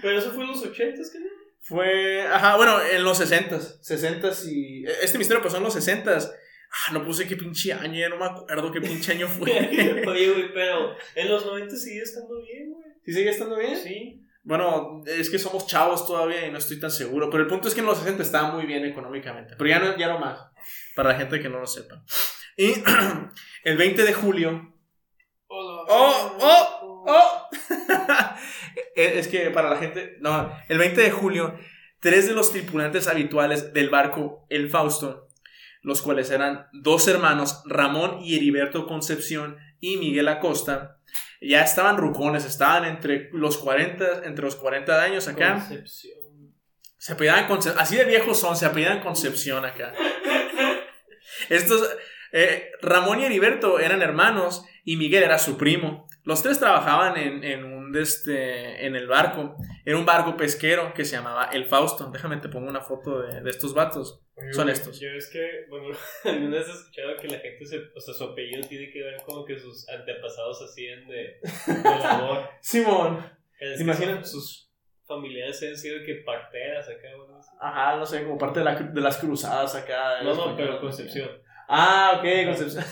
Pero 0.00 0.18
eso 0.18 0.32
fue 0.32 0.44
en 0.44 0.50
los 0.50 0.62
ochentas, 0.62 1.10
¿qué 1.10 1.20
no? 1.20 1.26
Fue, 1.60 2.26
ajá, 2.26 2.56
bueno, 2.56 2.82
en 2.82 3.04
los 3.04 3.20
60s, 3.20 3.80
60s 3.80 4.50
y... 4.50 4.84
Este 5.00 5.16
misterio 5.16 5.42
pasó 5.42 5.58
en 5.58 5.62
los 5.62 5.76
60s. 5.76 6.32
Ah, 6.72 6.92
no 6.92 7.04
puse 7.04 7.28
qué 7.28 7.36
pinche 7.36 7.72
año, 7.72 8.00
ya 8.00 8.08
no 8.08 8.16
me 8.16 8.24
acuerdo 8.24 8.72
qué 8.72 8.80
pinche 8.80 9.12
año 9.12 9.28
fue. 9.28 9.50
Oye, 10.06 10.32
güey, 10.32 10.52
pero 10.52 10.96
en 11.14 11.28
los 11.28 11.46
90 11.46 11.76
sigue 11.76 12.02
estando 12.02 12.40
bien, 12.42 12.72
güey. 12.72 12.84
¿Sí 13.04 13.12
sigue 13.12 13.30
estando 13.30 13.56
bien? 13.56 13.76
Sí. 13.76 14.26
Bueno, 14.42 15.02
es 15.06 15.30
que 15.30 15.38
somos 15.38 15.66
chavos 15.66 16.04
todavía 16.06 16.46
y 16.46 16.50
no 16.50 16.58
estoy 16.58 16.80
tan 16.80 16.90
seguro. 16.90 17.30
Pero 17.30 17.44
el 17.44 17.48
punto 17.48 17.68
es 17.68 17.74
que 17.74 17.80
en 17.80 17.86
los 17.86 17.98
60 17.98 18.22
estaba 18.22 18.52
muy 18.52 18.66
bien 18.66 18.84
económicamente. 18.84 19.54
Pero 19.56 19.70
ya 19.70 19.78
no, 19.78 19.96
ya 19.96 20.08
no 20.08 20.18
más. 20.18 20.40
Para 20.96 21.12
la 21.12 21.18
gente 21.18 21.40
que 21.40 21.48
no 21.48 21.60
lo 21.60 21.66
sepa. 21.66 22.02
Y 22.56 22.72
el 23.64 23.76
20 23.76 24.04
de 24.04 24.12
julio. 24.12 24.74
¡Oh! 25.48 25.86
¡Oh! 25.88 27.04
¡Oh! 27.06 27.48
es 28.96 29.28
que 29.28 29.50
para 29.50 29.70
la 29.70 29.76
gente. 29.76 30.16
No, 30.20 30.52
el 30.68 30.78
20 30.78 31.00
de 31.00 31.10
julio, 31.10 31.58
tres 32.00 32.26
de 32.26 32.34
los 32.34 32.52
tripulantes 32.52 33.08
habituales 33.08 33.72
del 33.72 33.90
barco 33.90 34.46
El 34.48 34.70
Fausto, 34.70 35.28
los 35.82 36.00
cuales 36.02 36.30
eran 36.30 36.68
dos 36.72 37.08
hermanos, 37.08 37.62
Ramón 37.66 38.20
y 38.22 38.36
Heriberto 38.36 38.86
Concepción 38.86 39.58
y 39.80 39.96
Miguel 39.96 40.28
Acosta, 40.28 40.98
ya 41.40 41.62
estaban 41.62 41.96
rucones, 41.96 42.44
estaban 42.44 42.84
entre 42.84 43.28
los 43.32 43.58
40, 43.58 44.24
entre 44.24 44.44
los 44.44 44.54
40 44.56 45.02
años 45.02 45.26
acá. 45.26 45.54
Concepción. 45.54 46.14
Se 46.98 47.14
apellidaban 47.14 47.48
Concep- 47.48 47.74
así 47.78 47.96
de 47.96 48.04
viejos 48.04 48.38
son, 48.38 48.56
se 48.56 48.64
apellidan 48.64 49.00
Concepción 49.00 49.64
acá. 49.64 49.92
Estos, 51.48 51.88
eh, 52.32 52.70
Ramón 52.80 53.20
y 53.20 53.24
Heriberto 53.24 53.78
eran 53.78 54.02
hermanos 54.02 54.64
y 54.84 54.96
Miguel 54.96 55.22
era 55.22 55.38
su 55.38 55.56
primo. 55.56 56.06
Los 56.24 56.42
tres 56.42 56.58
trabajaban 56.60 57.16
en, 57.16 57.42
en 57.44 57.64
un 57.64 57.96
este, 57.96 58.86
en 58.86 58.94
el 58.96 59.06
barco. 59.08 59.56
Era 59.84 59.96
un 59.98 60.06
barco 60.06 60.36
pesquero 60.36 60.94
que 60.94 61.04
se 61.04 61.16
llamaba 61.16 61.46
El 61.52 61.66
Fausto. 61.66 62.10
Déjame 62.10 62.36
te 62.38 62.48
pongo 62.48 62.68
una 62.70 62.80
foto 62.80 63.20
de, 63.22 63.40
de 63.42 63.50
estos 63.50 63.74
vatos. 63.74 64.22
Oye, 64.36 64.52
Son 64.52 64.68
estos. 64.68 64.98
Yo 65.00 65.10
es 65.10 65.28
que, 65.30 65.66
bueno, 65.68 65.88
alguna 66.24 66.56
vez 66.58 66.68
he 66.68 66.72
escuchado 66.72 67.16
que 67.20 67.28
la 67.28 67.38
gente, 67.40 67.66
se, 67.66 67.78
o 67.94 68.00
sea, 68.00 68.14
su 68.14 68.24
apellido 68.24 68.62
tiene 68.68 68.90
que 68.90 69.02
ver 69.02 69.16
como 69.26 69.44
que 69.44 69.58
sus 69.58 69.88
antepasados 69.88 70.62
hacían 70.62 71.06
de, 71.08 71.40
de 71.66 71.82
labor. 72.04 72.48
Simón. 72.60 73.18
Es 73.58 73.72
¿Te 73.72 73.76
que 73.78 73.82
imaginas? 73.82 74.30
Sus 74.30 74.70
familiares 75.06 75.60
han 75.62 75.76
sido 75.76 76.04
que 76.04 76.22
parteras 76.24 76.88
acá. 76.88 77.08
Ajá, 77.60 77.96
no 77.96 78.06
sé, 78.06 78.22
como 78.24 78.38
parte 78.38 78.60
de, 78.60 78.64
la- 78.64 78.74
de 78.76 79.00
las 79.00 79.18
cruzadas 79.18 79.74
acá. 79.74 80.22
No, 80.22 80.34
no, 80.34 80.56
pero 80.56 80.80
Concepción. 80.80 81.28
Ah, 81.74 82.16
ok, 82.18 82.46
Concepción. 82.46 82.84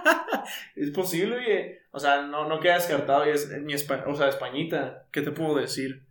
es 0.76 0.90
posible, 0.90 1.36
oye. 1.36 1.82
O 1.90 2.00
sea, 2.00 2.22
no, 2.22 2.48
no 2.48 2.58
queda 2.60 2.74
descartado. 2.74 3.26
y 3.26 3.30
es 3.30 3.48
mi 3.60 3.74
espa- 3.74 4.04
o 4.06 4.14
sea, 4.14 4.28
Españita. 4.28 5.04
¿Qué 5.12 5.20
te 5.22 5.30
puedo 5.30 5.56
decir? 5.56 6.04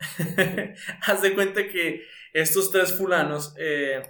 haz 1.06 1.22
de 1.22 1.34
cuenta 1.34 1.66
que 1.68 2.02
estos 2.32 2.70
tres 2.70 2.96
fulanos, 2.96 3.54
eh, 3.58 4.02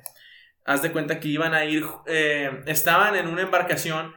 haz 0.64 0.82
de 0.82 0.92
cuenta 0.92 1.20
que 1.20 1.28
iban 1.28 1.54
a 1.54 1.64
ir, 1.64 1.84
eh, 2.06 2.62
estaban 2.66 3.14
en 3.16 3.26
una 3.28 3.42
embarcación 3.42 4.14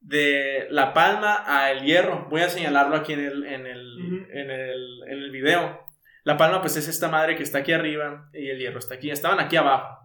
de 0.00 0.66
La 0.70 0.94
Palma 0.94 1.44
a 1.46 1.70
El 1.70 1.84
Hierro. 1.84 2.26
Voy 2.30 2.40
a 2.40 2.48
señalarlo 2.48 2.96
aquí 2.96 3.12
en 3.12 3.20
el, 3.20 3.44
en 3.46 3.66
el, 3.66 4.26
en 4.32 4.50
el, 4.50 5.00
en 5.08 5.18
el 5.18 5.30
video. 5.30 5.80
La 6.24 6.36
Palma, 6.36 6.60
pues 6.60 6.76
es 6.76 6.88
esta 6.88 7.08
madre 7.08 7.36
que 7.36 7.42
está 7.42 7.58
aquí 7.58 7.72
arriba 7.72 8.28
y 8.32 8.48
el 8.48 8.58
Hierro 8.58 8.78
está 8.78 8.94
aquí. 8.94 9.10
Estaban 9.10 9.40
aquí 9.40 9.56
abajo. 9.56 10.01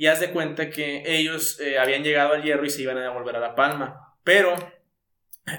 Y 0.00 0.06
haz 0.06 0.18
de 0.18 0.30
cuenta 0.30 0.70
que 0.70 1.02
ellos 1.04 1.60
eh, 1.60 1.78
habían 1.78 2.02
llegado 2.02 2.32
al 2.32 2.42
Hierro 2.42 2.64
y 2.64 2.70
se 2.70 2.80
iban 2.80 2.96
a 2.96 3.02
devolver 3.02 3.36
a 3.36 3.38
La 3.38 3.54
Palma. 3.54 4.16
Pero, 4.24 4.56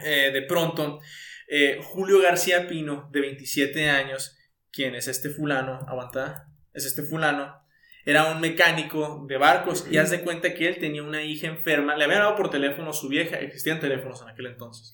eh, 0.04 0.32
de 0.34 0.42
pronto, 0.42 1.00
eh, 1.48 1.78
Julio 1.84 2.20
García 2.20 2.68
Pino, 2.68 3.08
de 3.12 3.22
27 3.22 3.88
años, 3.92 4.36
quien 4.72 4.96
es 4.96 5.08
este 5.08 5.30
fulano, 5.30 5.86
aguanta, 5.88 6.48
es 6.74 6.86
este 6.86 7.04
fulano, 7.04 7.56
era 8.04 8.32
un 8.32 8.42
mecánico 8.42 9.28
de 9.28 9.38
barcos 9.38 9.86
y 9.92 9.98
haz 9.98 10.10
de 10.10 10.22
cuenta 10.22 10.56
que 10.56 10.68
él 10.68 10.80
tenía 10.80 11.04
una 11.04 11.22
hija 11.22 11.46
enferma, 11.46 11.96
le 11.96 12.06
había 12.06 12.18
dado 12.18 12.36
por 12.36 12.50
teléfono 12.50 12.90
a 12.90 12.94
su 12.94 13.10
vieja, 13.10 13.38
existían 13.38 13.80
teléfonos 13.80 14.24
en 14.24 14.30
aquel 14.30 14.48
entonces, 14.48 14.92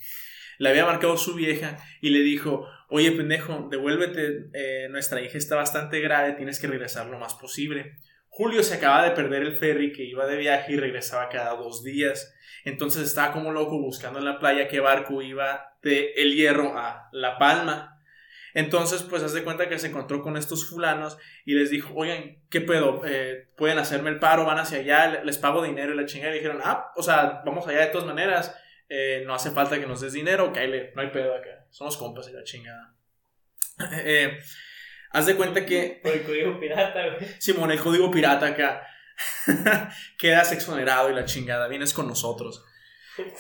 le 0.58 0.68
había 0.68 0.84
marcado 0.86 1.16
su 1.16 1.36
vieja 1.36 1.77
y 2.01 2.10
le 2.10 2.20
dijo, 2.20 2.68
oye 2.89 3.13
pendejo, 3.13 3.70
devuélvete, 3.72 4.89
nuestra 4.89 5.22
hija 5.22 5.38
está 5.38 5.56
bastante 5.56 6.01
grave, 6.01 6.34
tienes 6.34 6.60
que 6.60 6.68
regresar 6.68 7.08
lo 7.08 7.18
más 7.18 7.36
posible. 7.36 7.96
Julio 8.38 8.62
se 8.62 8.75
acaba 8.75 9.03
de 9.03 9.15
perder 9.15 9.41
el 9.41 9.58
ferry 9.58 9.91
que 9.91 10.03
iba 10.03 10.27
de 10.27 10.38
viaje 10.38 10.74
y 10.74 10.77
regresaba 10.77 11.27
cada 11.27 11.56
dos 11.56 11.84
días. 11.84 12.36
Entonces 12.65 13.01
estaba 13.01 13.34
como 13.34 13.51
loco 13.51 13.79
buscando 13.79 14.20
en 14.20 14.25
la 14.25 14.38
playa 14.38 14.67
qué 14.67 14.79
barco 14.79 15.24
iba 15.24 15.75
de 15.82 16.12
El 16.15 16.36
Hierro 16.36 16.77
a 16.77 17.10
La 17.13 17.39
Palma. 17.39 18.00
Entonces, 18.53 19.01
pues, 19.01 19.24
haz 19.24 19.34
de 19.34 19.44
cuenta 19.44 19.67
que 19.67 19.79
se 19.79 19.88
encontró 19.88 20.22
con 20.22 20.38
estos 20.38 20.70
fulanos 20.70 21.17
y 21.46 21.56
les 21.56 21.72
dijo, 21.72 21.91
oigan, 21.96 22.38
¿qué 22.51 22.62
pedo? 22.62 23.01
Eh, 23.08 23.48
¿Pueden 23.58 23.79
hacerme 23.79 24.12
el 24.12 24.20
paro? 24.20 24.46
¿Van 24.46 24.60
hacia 24.60 24.77
allá? 24.77 25.24
¿Les 25.24 25.39
pago 25.39 25.63
dinero? 25.63 25.96
Y 25.96 25.98
la 25.98 26.06
chingada. 26.06 26.36
Y 26.36 26.38
dijeron, 26.38 26.62
ah, 26.63 26.91
o 26.96 27.01
sea, 27.01 27.41
vamos 27.44 27.67
allá 27.67 27.79
de 27.79 27.88
todas 27.88 28.06
maneras. 28.06 28.56
Eh, 28.88 29.24
no 29.25 29.34
hace 29.34 29.50
falta 29.50 29.79
que 29.79 29.88
nos 29.88 30.01
des 30.01 30.13
dinero, 30.13 30.53
no 30.53 31.01
hay 31.01 31.10
pedo 31.10 31.34
acá. 31.34 31.65
Somos 31.72 31.98
compas 31.98 32.29
y 32.29 32.34
la 32.34 32.44
chingada. 32.44 32.94
Eh, 34.06 34.38
haz 35.12 35.26
de 35.26 35.36
cuenta 35.36 35.66
que. 35.66 36.00
Por 36.04 36.14
el 36.14 36.24
código 36.24 36.60
pirata, 36.60 37.08
güey. 37.08 37.28
Simón, 37.40 37.72
el 37.72 37.80
código 37.80 38.12
pirata 38.12 38.48
acá. 38.48 38.86
Quedas 40.18 40.52
exonerado 40.52 41.10
y 41.10 41.16
la 41.16 41.26
chingada. 41.26 41.68
Vienes 41.68 41.94
con 41.94 42.08
nosotros. 42.08 42.64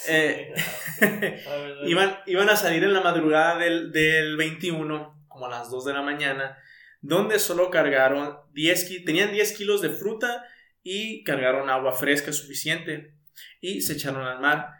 Eh, 0.07 0.53
iban, 1.85 2.17
iban 2.25 2.49
a 2.49 2.55
salir 2.55 2.83
en 2.83 2.93
la 2.93 3.01
madrugada 3.01 3.57
del, 3.59 3.91
del 3.91 4.35
21, 4.37 5.25
como 5.27 5.45
a 5.45 5.49
las 5.49 5.69
2 5.69 5.85
de 5.85 5.93
la 5.93 6.01
mañana, 6.01 6.57
donde 7.01 7.37
solo 7.37 7.69
cargaron 7.69 8.37
10 8.53 8.85
ki- 8.85 9.05
tenían 9.05 9.31
10 9.31 9.55
kilos 9.55 9.81
de 9.81 9.89
fruta 9.89 10.45
y 10.81 11.23
cargaron 11.23 11.69
agua 11.69 11.91
fresca 11.91 12.31
suficiente 12.33 13.13
y 13.61 13.81
se 13.81 13.93
echaron 13.93 14.25
al 14.25 14.39
mar. 14.39 14.71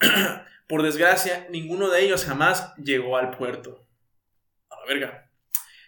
Por 0.68 0.82
desgracia, 0.82 1.46
ninguno 1.50 1.90
de 1.90 2.00
ellos 2.02 2.24
jamás 2.24 2.74
llegó 2.76 3.16
al 3.18 3.30
puerto. 3.36 3.86
A 4.70 4.80
la 4.80 4.86
verga. 4.86 5.27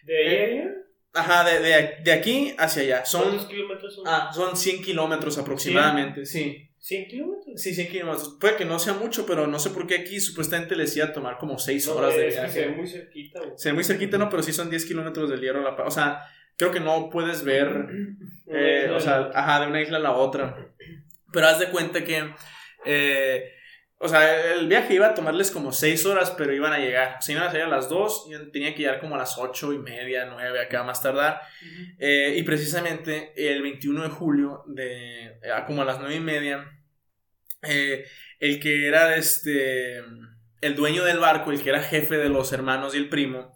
¿De 0.04 0.16
ahí 0.16 0.36
a 0.36 0.44
allá? 0.62 0.70
Ajá, 1.12 1.44
de, 1.50 1.60
de, 1.60 1.96
de 2.04 2.12
aquí 2.12 2.54
hacia 2.58 2.82
allá. 2.82 3.02
¿Cuántos 3.10 3.40
Son, 3.42 3.48
kilómetros 3.48 3.94
son? 3.96 4.04
ah, 4.06 4.30
son 4.32 4.56
100 4.56 4.82
kilómetros 4.82 5.38
aproximadamente, 5.38 6.24
sí. 6.24 6.66
¿100 6.80 7.08
kilómetros? 7.08 7.60
Sí, 7.60 7.74
100 7.74 7.88
kilómetros. 7.88 8.36
Puede 8.40 8.56
que 8.56 8.64
no 8.64 8.78
sea 8.78 8.94
mucho, 8.94 9.26
pero 9.26 9.46
no 9.46 9.58
sé 9.58 9.70
por 9.70 9.86
qué 9.86 9.96
aquí 9.96 10.20
supuestamente 10.20 10.76
les 10.76 10.96
iba 10.96 11.06
a 11.06 11.12
tomar 11.12 11.36
como 11.38 11.58
6 11.58 11.86
No, 11.88 11.92
horas 11.94 12.16
de 12.16 12.24
que 12.26 12.30
se 12.30 12.36
ve 12.40 12.46
viaje. 12.46 12.68
muy 12.70 12.86
cerquita, 12.86 13.38
güey. 13.40 13.52
Se 13.56 13.68
ve 13.70 13.74
muy 13.74 13.84
cerquita, 13.84 14.18
¿no? 14.18 14.28
Pero 14.30 14.42
sí 14.42 14.52
son 14.52 14.70
10 14.70 14.84
kilómetros 14.86 15.28
del 15.28 15.40
hierro 15.40 15.60
a 15.60 15.70
la 15.70 15.76
Paz. 15.76 15.86
O 15.88 15.90
sea, 15.90 16.22
creo 16.56 16.70
que 16.70 16.80
no 16.80 17.10
puedes 17.10 17.42
ver, 17.44 17.68
eh, 18.46 18.90
o 18.94 19.00
sea, 19.00 19.30
ajá, 19.34 19.60
de 19.60 19.66
una 19.66 19.82
isla 19.82 19.98
a 19.98 20.00
la 20.00 20.12
otra. 20.12 20.68
Pero 21.32 21.46
haz 21.48 21.58
de 21.58 21.68
cuenta 21.70 22.02
que, 22.04 22.32
eh, 22.86 23.52
o 24.02 24.08
sea, 24.08 24.54
el 24.54 24.66
viaje 24.66 24.94
iba 24.94 25.08
a 25.08 25.14
tomarles 25.14 25.50
como 25.50 25.72
6 25.72 26.06
horas, 26.06 26.30
pero 26.30 26.54
iban 26.54 26.72
a 26.72 26.78
llegar. 26.78 27.16
O 27.18 27.22
sea, 27.22 27.34
iban 27.34 27.46
a 27.46 27.50
salir 27.50 27.66
a 27.66 27.68
las 27.68 27.90
2 27.90 28.28
y 28.30 28.50
tenían 28.50 28.72
que 28.72 28.78
llegar 28.78 28.98
como 28.98 29.14
a 29.14 29.18
las 29.18 29.36
8 29.36 29.74
y 29.74 29.78
media, 29.78 30.24
9 30.24 30.58
acá 30.58 30.82
más 30.84 31.02
tardar. 31.02 31.42
Eh, 31.98 32.34
y 32.38 32.42
precisamente 32.42 33.34
el 33.36 33.60
21 33.60 34.04
de 34.04 34.08
julio, 34.08 34.64
de, 34.68 35.24
eh, 35.42 35.52
como 35.66 35.82
a 35.82 35.84
las 35.84 35.98
9 35.98 36.14
y 36.14 36.20
media, 36.20 36.66
eh, 37.62 38.06
el 38.38 38.58
que 38.58 38.88
era 38.88 39.16
este, 39.16 39.98
el 40.62 40.74
dueño 40.76 41.04
del 41.04 41.18
barco, 41.18 41.52
el 41.52 41.62
que 41.62 41.68
era 41.68 41.82
jefe 41.82 42.16
de 42.16 42.30
los 42.30 42.54
hermanos 42.54 42.94
y 42.94 42.98
el 42.98 43.10
primo, 43.10 43.54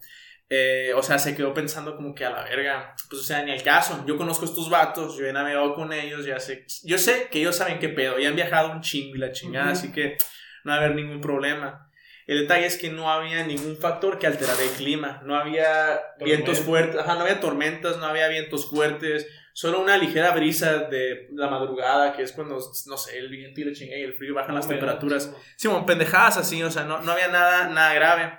eh, 0.51 0.93
o 0.95 1.03
sea, 1.03 1.19
se 1.19 1.35
quedó 1.35 1.55
pensando 1.55 1.97
como 1.97 2.15
que 2.15 2.25
a 2.25 2.31
la 2.31 2.45
verga, 2.45 2.95
pues 3.09 3.23
o 3.23 3.25
sea, 3.25 3.43
ni 3.43 3.53
el 3.53 3.63
caso, 3.63 4.05
yo 4.07 4.17
conozco 4.17 4.45
estos 4.45 4.69
vatos, 4.69 5.17
yo 5.17 5.27
he 5.27 5.33
navegado 5.33 5.75
con 5.75 5.93
ellos, 5.93 6.27
ya 6.27 6.39
sé, 6.39 6.67
yo 6.85 6.99
sé 6.99 7.29
que 7.31 7.41
ellos 7.41 7.57
saben 7.57 7.79
qué 7.79 7.89
pedo, 7.89 8.19
y 8.19 8.27
han 8.27 8.37
viajado 8.37 8.73
un 8.73 8.81
chingo 8.81 9.17
y 9.17 9.19
la 9.19 9.33
chingada, 9.33 9.71
así 9.71 9.91
que 9.91 10.17
no 10.65 10.73
va 10.73 10.77
a 10.77 10.81
haber 10.81 10.95
ningún 10.95 11.21
problema. 11.21 11.91
El 12.27 12.41
detalle 12.41 12.67
es 12.67 12.79
que 12.79 12.91
no 12.91 13.11
había 13.11 13.45
ningún 13.45 13.77
factor 13.77 14.19
que 14.19 14.27
alterara 14.27 14.63
el 14.63 14.71
clima, 14.71 15.21
no 15.25 15.37
había 15.37 16.01
vientos 16.19 16.61
fuertes, 16.61 17.01
ajá, 17.01 17.15
no 17.15 17.23
había 17.23 17.41
tormentas, 17.41 17.99
no 17.99 18.07
había 18.07 18.29
vientos 18.29 18.71
fuertes, 18.71 19.27
solo 19.53 19.81
una 19.81 19.99
ligera 19.99 20.31
brisa 20.33 20.79
de 20.85 21.29
la 21.33 21.49
madrugada, 21.49 22.15
que 22.15 22.23
es 22.23 22.33
cuando, 22.33 22.59
no 22.87 22.97
sé, 22.97 23.19
el 23.19 23.29
viento 23.29 23.61
y 23.61 23.65
la 23.65 23.73
chingada 23.73 24.01
y 24.01 24.05
el 24.05 24.15
frío 24.15 24.35
bajan 24.35 24.55
las 24.55 24.69
temperaturas. 24.69 25.35
Sí, 25.57 25.69
bueno, 25.69 25.85
pendejadas 25.85 26.39
así, 26.39 26.63
o 26.63 26.71
sea, 26.71 26.85
no, 26.85 27.03
no 27.03 27.13
había 27.13 27.29
nada, 27.29 27.69
nada 27.69 27.95
grave. 27.95 28.39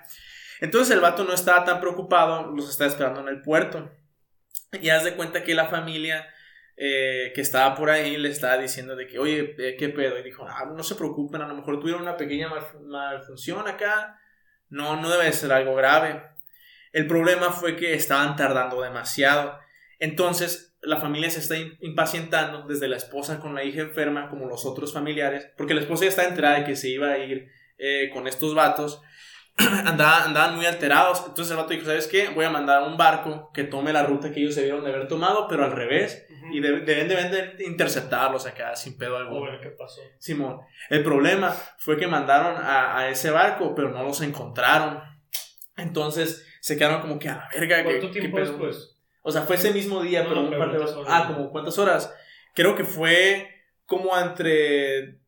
Entonces 0.66 0.94
el 0.94 1.00
vato 1.02 1.24
no 1.24 1.34
estaba 1.34 1.64
tan 1.64 1.80
preocupado, 1.80 2.52
los 2.52 2.70
estaba 2.70 2.90
esperando 2.90 3.20
en 3.22 3.28
el 3.28 3.42
puerto. 3.42 3.92
Y 4.82 4.90
haz 4.90 5.04
de 5.04 5.14
cuenta 5.16 5.44
que 5.44 5.54
la 5.56 5.68
familia 5.68 6.28
eh, 6.78 7.32
que 7.34 7.42
estaba 7.42 7.76
por 7.76 7.90
ahí 7.90 8.18
le 8.18 8.30
estaba 8.30 8.58
diciendo 8.58 8.96
de 8.96 9.08
que, 9.08 9.20
oye, 9.20 9.56
eh, 9.60 9.76
¿qué 9.78 9.90
pedo? 9.90 10.18
Y 10.20 10.24
dijo, 10.24 10.46
ah, 10.48 10.66
no 10.76 10.84
se 10.84 10.96
preocupen, 10.96 11.42
a 11.42 11.48
lo 11.48 11.56
mejor 11.56 11.80
tuvieron 11.80 12.02
una 12.02 12.18
pequeña 12.18 12.50
mal- 12.50 12.82
malfunción 12.86 13.68
acá. 13.68 14.20
No, 14.70 15.00
no 15.00 15.10
debe 15.10 15.32
ser 15.32 15.54
algo 15.54 15.76
grave. 15.76 16.22
El 16.92 17.08
problema 17.08 17.52
fue 17.52 17.76
que 17.78 17.94
estaban 17.94 18.36
tardando 18.36 18.82
demasiado. 18.82 19.58
Entonces, 20.00 20.76
la 20.82 20.98
familia 20.98 21.30
se 21.30 21.40
está 21.40 21.56
im- 21.56 21.78
impacientando, 21.82 22.64
desde 22.68 22.88
la 22.88 22.98
esposa 22.98 23.40
con 23.40 23.54
la 23.56 23.64
hija 23.64 23.82
enferma, 23.82 24.30
como 24.30 24.48
los 24.48 24.66
otros 24.66 24.92
familiares, 24.92 25.50
porque 25.58 25.74
la 25.76 25.82
esposa 25.82 26.04
ya 26.04 26.10
está 26.10 26.24
enterada 26.26 26.60
de 26.60 26.66
que 26.66 26.76
se 26.76 26.90
iba 26.90 27.12
a 27.12 27.18
ir 27.20 27.50
eh, 27.78 28.10
con 28.14 28.28
estos 28.28 28.54
vatos. 28.56 29.02
Andaban, 29.86 30.24
andaban 30.30 30.56
muy 30.56 30.66
alterados. 30.66 31.24
Entonces 31.28 31.52
el 31.52 31.58
vato 31.58 31.70
dijo: 31.70 31.86
¿Sabes 31.86 32.08
qué? 32.08 32.30
Voy 32.30 32.44
a 32.46 32.50
mandar 32.50 32.84
un 32.84 32.98
barco 32.98 33.52
que 33.54 33.64
tome 33.64 33.94
la 33.94 34.04
ruta 34.04 34.32
que 34.32 34.42
ellos 34.42 34.56
debieron 34.56 34.84
de 34.84 34.92
haber 34.94 35.08
tomado, 35.08 35.48
pero 35.48 35.64
al 35.64 35.72
revés. 35.72 36.26
Y 36.52 36.60
de- 36.60 36.82
deben, 36.82 37.08
deben 37.08 37.32
de 37.32 37.64
interceptarlos 37.66 38.46
acá 38.46 38.76
sin 38.76 38.98
pedo 38.98 39.16
A 39.18 39.22
alguno. 39.22 39.50
ver 39.52 39.60
qué 39.62 39.70
pasó. 39.70 40.02
Simón. 40.20 40.60
El 40.90 41.04
problema 41.04 41.56
fue 41.80 41.98
que 41.98 42.06
mandaron 42.06 42.56
a, 42.58 42.98
a 43.00 43.10
ese 43.10 43.32
barco, 43.32 43.74
pero 43.74 43.90
no 43.90 44.04
los 44.04 44.22
encontraron. 44.22 45.02
Entonces 45.78 46.46
se 46.62 46.78
quedaron 46.78 47.02
como 47.02 47.20
que 47.20 47.30
a 47.30 47.36
la 47.38 47.50
verga. 47.54 47.78
¿qué- 47.78 47.84
¿Cuánto 47.84 48.12
qué 48.12 48.20
tiempo 48.20 48.40
después? 48.40 48.98
O 49.24 49.32
sea, 49.32 49.42
fue 49.42 49.56
ese 49.56 49.72
mismo 49.72 50.02
día, 50.04 50.22
No, 50.24 50.30
pero 50.30 50.42
no, 50.42 50.50
un 50.50 50.58
par 50.58 50.72
de 50.72 50.78
¿cuántas 50.78 50.96
horas. 50.96 51.08
horas? 51.10 51.22
Ah, 51.24 51.28
como 51.34 51.50
cuántas 51.52 51.78
horas. 51.80 52.14
Creo 52.54 52.76
que 52.76 52.84
fue 52.86 53.50
como 53.86 54.18
entre 54.18 55.20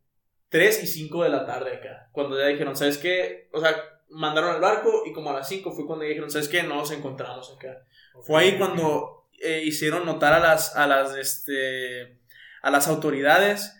3 0.49 0.83
y 0.83 0.87
5 0.87 1.23
de 1.23 1.29
la 1.29 1.45
tarde 1.45 1.75
acá. 1.77 2.09
Cuando 2.11 2.37
ya 2.39 2.45
dijeron, 2.47 2.75
¿sabes 2.75 2.97
qué? 2.97 3.49
O 3.53 3.59
sea, 3.59 3.75
mandaron 4.09 4.55
al 4.55 4.61
barco 4.61 5.03
y 5.05 5.13
como 5.13 5.29
a 5.31 5.33
las 5.33 5.47
5 5.49 5.71
fue 5.73 5.85
cuando 5.85 6.05
dijeron, 6.05 6.29
¿sabes 6.31 6.47
qué? 6.49 6.63
No 6.63 6.75
los 6.75 6.91
encontramos 6.91 7.53
acá. 7.55 7.83
Fue 8.23 8.41
ahí 8.41 8.57
cuando 8.57 9.27
eh, 9.41 9.61
hicieron 9.65 10.05
notar 10.05 10.33
a 10.33 10.39
las, 10.39 10.75
a 10.75 10.87
las, 10.87 11.15
este, 11.15 12.17
a 12.61 12.71
las 12.71 12.87
autoridades, 12.87 13.73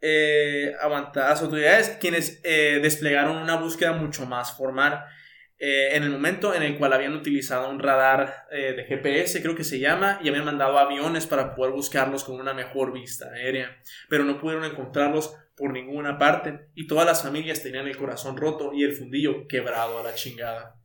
eh, 0.00 0.74
aguanta- 0.80 1.26
a 1.26 1.30
las 1.30 1.42
autoridades 1.42 1.96
quienes 2.00 2.40
eh, 2.44 2.78
desplegaron 2.82 3.36
una 3.36 3.56
búsqueda 3.56 3.92
mucho 3.92 4.26
más 4.26 4.56
formal. 4.56 5.04
eh, 5.60 5.96
en 5.96 6.04
el 6.04 6.10
momento 6.10 6.54
en 6.54 6.62
el 6.62 6.78
cual 6.78 6.92
habían 6.92 7.14
utilizado 7.14 7.68
un 7.68 7.80
radar 7.80 8.46
de 8.52 8.84
GPS, 8.84 9.42
creo 9.42 9.56
que 9.56 9.64
se 9.64 9.80
llama, 9.80 10.20
y 10.22 10.28
habían 10.28 10.44
mandado 10.44 10.78
aviones 10.78 11.26
para 11.26 11.56
poder 11.56 11.72
buscarlos 11.72 12.22
con 12.22 12.36
una 12.38 12.54
mejor 12.54 12.92
vista 12.92 13.26
aérea, 13.32 13.76
pero 14.08 14.22
no 14.22 14.38
pudieron 14.40 14.64
encontrarlos 14.64 15.34
por 15.58 15.72
ninguna 15.72 16.18
parte, 16.18 16.70
y 16.74 16.86
todas 16.86 17.04
las 17.04 17.22
familias 17.22 17.62
tenían 17.62 17.88
el 17.88 17.96
corazón 17.96 18.36
roto 18.36 18.72
y 18.72 18.84
el 18.84 18.92
fundillo 18.92 19.46
quebrado 19.48 19.98
a 19.98 20.02
la 20.02 20.14
chingada. 20.14 20.76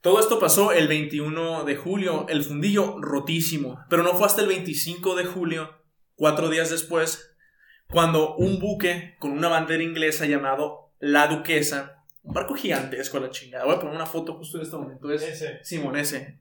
Todo 0.00 0.18
esto 0.18 0.38
pasó 0.38 0.72
el 0.72 0.88
21 0.88 1.64
de 1.64 1.76
julio, 1.76 2.26
el 2.28 2.42
fundillo 2.42 2.96
rotísimo, 3.00 3.84
pero 3.88 4.02
no 4.02 4.14
fue 4.14 4.26
hasta 4.26 4.42
el 4.42 4.48
25 4.48 5.14
de 5.14 5.24
julio, 5.24 5.84
cuatro 6.14 6.48
días 6.48 6.70
después, 6.70 7.36
cuando 7.90 8.36
un 8.36 8.58
buque 8.58 9.16
con 9.18 9.32
una 9.32 9.48
bandera 9.48 9.82
inglesa 9.82 10.26
llamado 10.26 10.94
La 10.98 11.26
Duquesa, 11.26 12.04
un 12.22 12.32
barco 12.32 12.54
gigantesco 12.54 13.18
a 13.18 13.20
la 13.20 13.30
chingada, 13.30 13.64
voy 13.64 13.74
a 13.74 13.80
poner 13.80 13.94
una 13.94 14.06
foto 14.06 14.34
justo 14.34 14.58
en 14.58 14.64
este 14.64 14.76
momento, 14.76 15.12
es 15.12 15.22
Ese. 15.22 15.62
Simón 15.62 15.96
ese. 15.96 16.40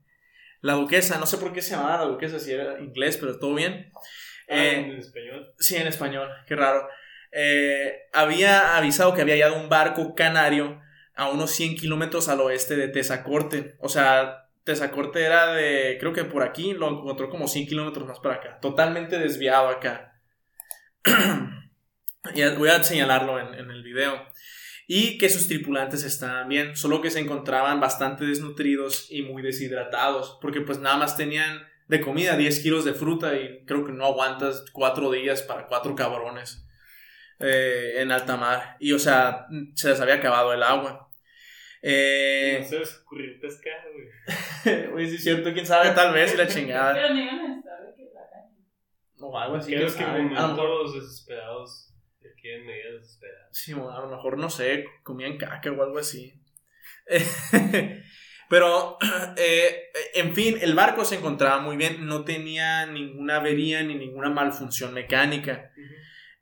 La 0.62 0.74
Duquesa, 0.74 1.18
no 1.20 1.26
sé 1.26 1.38
por 1.38 1.54
qué 1.54 1.62
se 1.62 1.72
llamaba 1.72 1.98
La 1.98 2.12
Duquesa, 2.12 2.40
si 2.40 2.52
era 2.52 2.80
inglés, 2.80 3.18
pero 3.18 3.38
todo 3.40 3.56
bien. 3.56 3.92
Ah, 3.94 4.56
Eh, 4.56 4.76
en 4.80 4.92
español. 4.98 5.54
Sí, 5.60 5.76
en 5.76 5.88
español, 5.88 6.28
qué 6.48 6.56
raro. 6.56 6.88
Eh, 7.31 8.07
había 8.13 8.75
avisado 8.77 9.13
que 9.13 9.21
había 9.21 9.36
hallado 9.36 9.62
un 9.62 9.69
barco 9.69 10.15
canario 10.15 10.81
a 11.15 11.29
unos 11.29 11.51
100 11.51 11.75
kilómetros 11.75 12.29
al 12.29 12.41
oeste 12.41 12.75
de 12.75 12.88
Tesacorte. 12.88 13.75
O 13.79 13.89
sea, 13.89 14.50
Tesacorte 14.63 15.24
era 15.24 15.53
de, 15.53 15.98
creo 16.00 16.13
que 16.13 16.24
por 16.24 16.43
aquí, 16.43 16.74
lo 16.74 16.89
encontró 16.89 17.29
como 17.29 17.48
100 17.48 17.67
kilómetros 17.67 18.07
más 18.07 18.19
para 18.19 18.36
acá. 18.36 18.59
Totalmente 18.62 19.19
desviado 19.19 19.69
acá. 19.69 20.21
Y 22.36 22.43
voy 22.57 22.67
a 22.67 22.83
señalarlo 22.83 23.39
en, 23.39 23.53
en 23.53 23.71
el 23.71 23.81
video. 23.81 24.27
Y 24.88 25.17
que 25.17 25.29
sus 25.29 25.48
tripulantes 25.48 26.03
estaban 26.03 26.50
bien, 26.50 26.75
solo 26.75 27.01
que 27.01 27.12
se 27.12 27.19
encontraban 27.19 27.79
bastante 27.79 28.25
desnutridos 28.25 29.09
y 29.09 29.21
muy 29.21 29.41
deshidratados, 29.41 30.38
porque 30.41 30.59
pues 30.59 30.79
nada 30.79 30.98
más 30.98 31.15
tenían 31.15 31.65
de 31.88 32.01
comida 32.01 32.36
10 32.36 32.59
kilos 32.59 32.83
de 32.83 32.93
fruta 32.93 33.36
y 33.38 33.63
creo 33.65 33.86
que 33.86 33.93
no 33.93 34.05
aguantas 34.05 34.65
cuatro 34.74 35.12
días 35.12 35.43
para 35.43 35.67
cuatro 35.67 35.95
cabrones 35.95 36.69
eh, 37.39 37.96
en 37.98 38.12
alta 38.12 38.38
mar. 38.38 38.75
Y 38.79 38.91
o 38.93 39.00
sea, 39.00 39.48
se 39.75 39.89
les 39.89 40.00
había 40.01 40.15
acabado 40.15 40.53
el 40.53 40.63
agua. 40.63 40.91
No 40.91 41.10
Eh, 41.81 42.65
se 42.67 42.79
les 42.79 42.98
ocurrió 43.01 43.39
pescar, 43.39 43.79
güey. 43.93 44.86
oye, 44.93 45.08
sí 45.10 45.15
es 45.15 45.24
cierto, 45.24 45.53
quién 45.53 45.65
sabe, 45.65 45.91
tal 45.91 46.13
vez, 46.13 46.34
y 46.34 46.38
la 46.38 46.48
chingada. 46.48 46.93
Pero 46.93 47.13
ni 47.13 47.25
van 47.25 47.39
a 47.39 47.58
estar 47.58 47.79
de 47.86 47.96
que. 47.96 48.10
O 49.22 49.38
algo 49.38 49.55
así. 49.58 49.74
Creo 49.74 49.86
que 49.86 49.89
sabe. 49.91 50.19
A 50.19 50.24
lo 50.24 50.29
mejor- 50.29 50.67
momentos 50.69 50.93
desesperados 50.96 51.93
que 52.22 52.34
quieren 52.41 52.65
medidas 52.65 53.01
desesperadas. 53.01 53.48
Sí, 53.51 53.74
bueno, 53.74 53.98
a 53.98 54.01
lo 54.01 54.10
mejor, 54.10 54.38
no 54.38 54.50
sé, 54.50 54.86
comían 55.03 55.38
caca 55.38 55.72
o 55.72 55.81
algo 55.84 56.00
así. 56.00 56.34
Pero, 58.50 58.98
eh, 59.38 59.89
en 60.15 60.34
fin, 60.34 60.58
el 60.62 60.74
barco 60.74 61.05
se 61.05 61.15
encontraba 61.15 61.60
muy 61.62 61.77
bien, 61.77 62.08
no 62.08 62.24
tenía 62.25 62.86
ninguna 62.88 63.38
avería 63.38 63.84
ni 63.84 63.96
ninguna 63.96 64.29
malfunción 64.29 64.93
mecánica. 64.93 65.72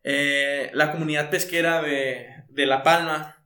Eh, 0.09 0.69
la 0.73 0.91
comunidad 0.91 1.29
pesquera 1.29 1.81
de, 1.81 2.27
de 2.47 2.65
La 2.65 2.81
Palma 2.81 3.43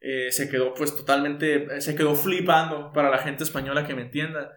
eh, 0.00 0.32
se 0.32 0.48
quedó 0.48 0.74
pues 0.74 0.96
totalmente, 0.96 1.80
se 1.80 1.94
quedó 1.94 2.16
flipando 2.16 2.92
para 2.92 3.10
la 3.10 3.18
gente 3.18 3.44
española 3.44 3.86
que 3.86 3.94
me 3.94 4.02
entienda. 4.02 4.52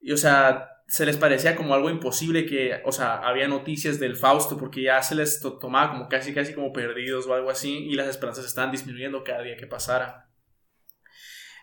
y 0.00 0.12
o 0.12 0.16
sea, 0.16 0.70
se 0.86 1.04
les 1.04 1.18
parecía 1.18 1.54
como 1.54 1.74
algo 1.74 1.90
imposible 1.90 2.46
que, 2.46 2.80
o 2.84 2.92
sea, 2.92 3.16
había 3.16 3.48
noticias 3.48 3.98
del 3.98 4.16
Fausto 4.16 4.56
porque 4.56 4.82
ya 4.82 5.02
se 5.02 5.14
les 5.14 5.40
tomaba 5.40 5.90
como 5.90 6.08
casi, 6.08 6.32
casi 6.32 6.54
como 6.54 6.72
perdidos 6.72 7.26
o 7.26 7.34
algo 7.34 7.50
así 7.50 7.86
y 7.86 7.94
las 7.94 8.08
esperanzas 8.08 8.46
estaban 8.46 8.70
disminuyendo 8.70 9.22
cada 9.22 9.42
día 9.42 9.56
que 9.56 9.66
pasara. 9.66 10.30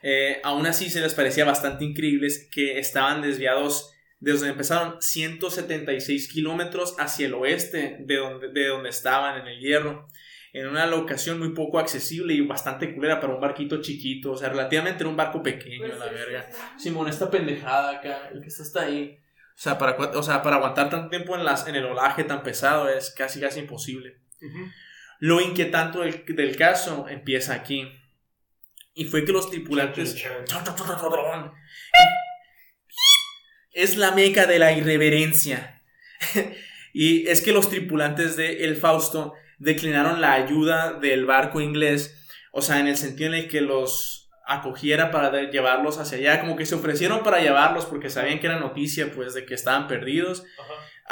Eh, 0.04 0.42
aún 0.44 0.66
así 0.66 0.90
se 0.90 1.02
les 1.02 1.14
parecía 1.14 1.46
bastante 1.46 1.86
increíbles 1.86 2.50
que 2.52 2.80
estaban 2.80 3.22
desviados 3.22 3.92
desde 4.22 4.38
donde 4.40 4.52
empezaron 4.54 5.02
176 5.02 6.32
kilómetros 6.32 6.96
hacia 6.98 7.26
el 7.28 7.34
oeste 7.34 7.98
de 8.00 8.16
donde, 8.16 8.48
de 8.54 8.68
donde 8.68 8.90
estaban 8.90 9.42
en 9.42 9.48
el 9.48 9.60
hierro 9.60 10.08
en 10.54 10.68
una 10.68 10.86
locación 10.86 11.40
muy 11.40 11.50
poco 11.50 11.80
accesible 11.80 12.34
y 12.34 12.42
bastante 12.42 12.94
culera 12.94 13.20
para 13.20 13.34
un 13.34 13.40
barquito 13.42 13.82
chiquito, 13.82 14.32
o 14.34 14.38
sea, 14.38 14.50
relativamente 14.50 15.02
era 15.04 15.10
un 15.10 15.16
barco 15.16 15.42
pequeño, 15.42 15.88
Pues 15.88 15.98
la 15.98 16.10
sí, 16.10 16.14
verga. 16.14 16.46
sí, 16.50 16.58
sí. 16.58 16.84
Simón, 16.84 17.08
esta 17.08 17.30
pendejada 17.32 17.92
acá, 17.98 18.30
el 18.34 18.42
que 18.42 18.48
está 18.48 18.64
hasta 18.64 18.82
ahí. 18.84 19.18
O 19.56 19.62
sea, 19.62 19.78
para, 19.78 19.96
o 19.96 20.24
sea, 20.24 20.42
para 20.42 20.58
aguantar 20.58 20.90
tanto 20.90 21.10
tiempo 21.10 21.36
en, 21.36 21.46
las, 21.46 21.68
en 21.68 21.76
el 21.76 21.86
olaje 21.86 22.24
tan 22.26 22.44
pesado 22.44 22.90
es 22.90 23.12
casi 23.12 23.40
casi 23.40 23.60
imposible. 23.60 24.18
Lo 25.20 25.40
inquietante 25.40 26.00
del, 26.00 26.26
del 26.36 26.56
caso 26.58 27.08
empieza 27.08 27.54
aquí. 27.54 27.88
Y 28.94 29.06
fue 29.06 29.24
que 29.24 29.32
los 29.32 29.50
tripulantes... 29.50 30.16
Es 33.72 33.98
la 33.98 34.12
meca 34.12 34.46
de 34.46 34.60
la 34.60 34.74
irreverencia. 34.74 35.82
y 36.94 37.28
es 37.28 37.42
que 37.42 37.54
los 37.54 37.70
tripulantes 37.70 38.36
de 38.36 38.66
El 38.66 38.76
Fausto 38.76 39.34
declinaron 39.60 40.22
la 40.22 40.34
ayuda 40.34 40.94
del 40.94 41.26
barco 41.26 41.62
inglés, 41.62 42.18
o 42.52 42.62
sea, 42.62 42.80
en 42.80 42.88
el 42.88 42.98
sentido 42.98 43.30
en 43.30 43.42
el 43.42 43.48
que 43.48 43.62
los 43.62 44.30
acogiera 44.46 45.12
para 45.12 45.50
llevarlos 45.50 45.98
hacia 46.00 46.18
allá, 46.18 46.42
como 46.42 46.56
que 46.56 46.66
se 46.66 46.76
ofrecieron 46.76 47.24
para 47.24 47.40
llevarlos 47.40 47.86
porque 47.86 48.10
sabían 48.10 48.40
que 48.40 48.48
era 48.48 48.60
noticia, 48.60 49.12
pues, 49.12 49.34
de 49.34 49.46
que 49.46 49.54
estaban 49.54 49.88
perdidos. 49.88 50.44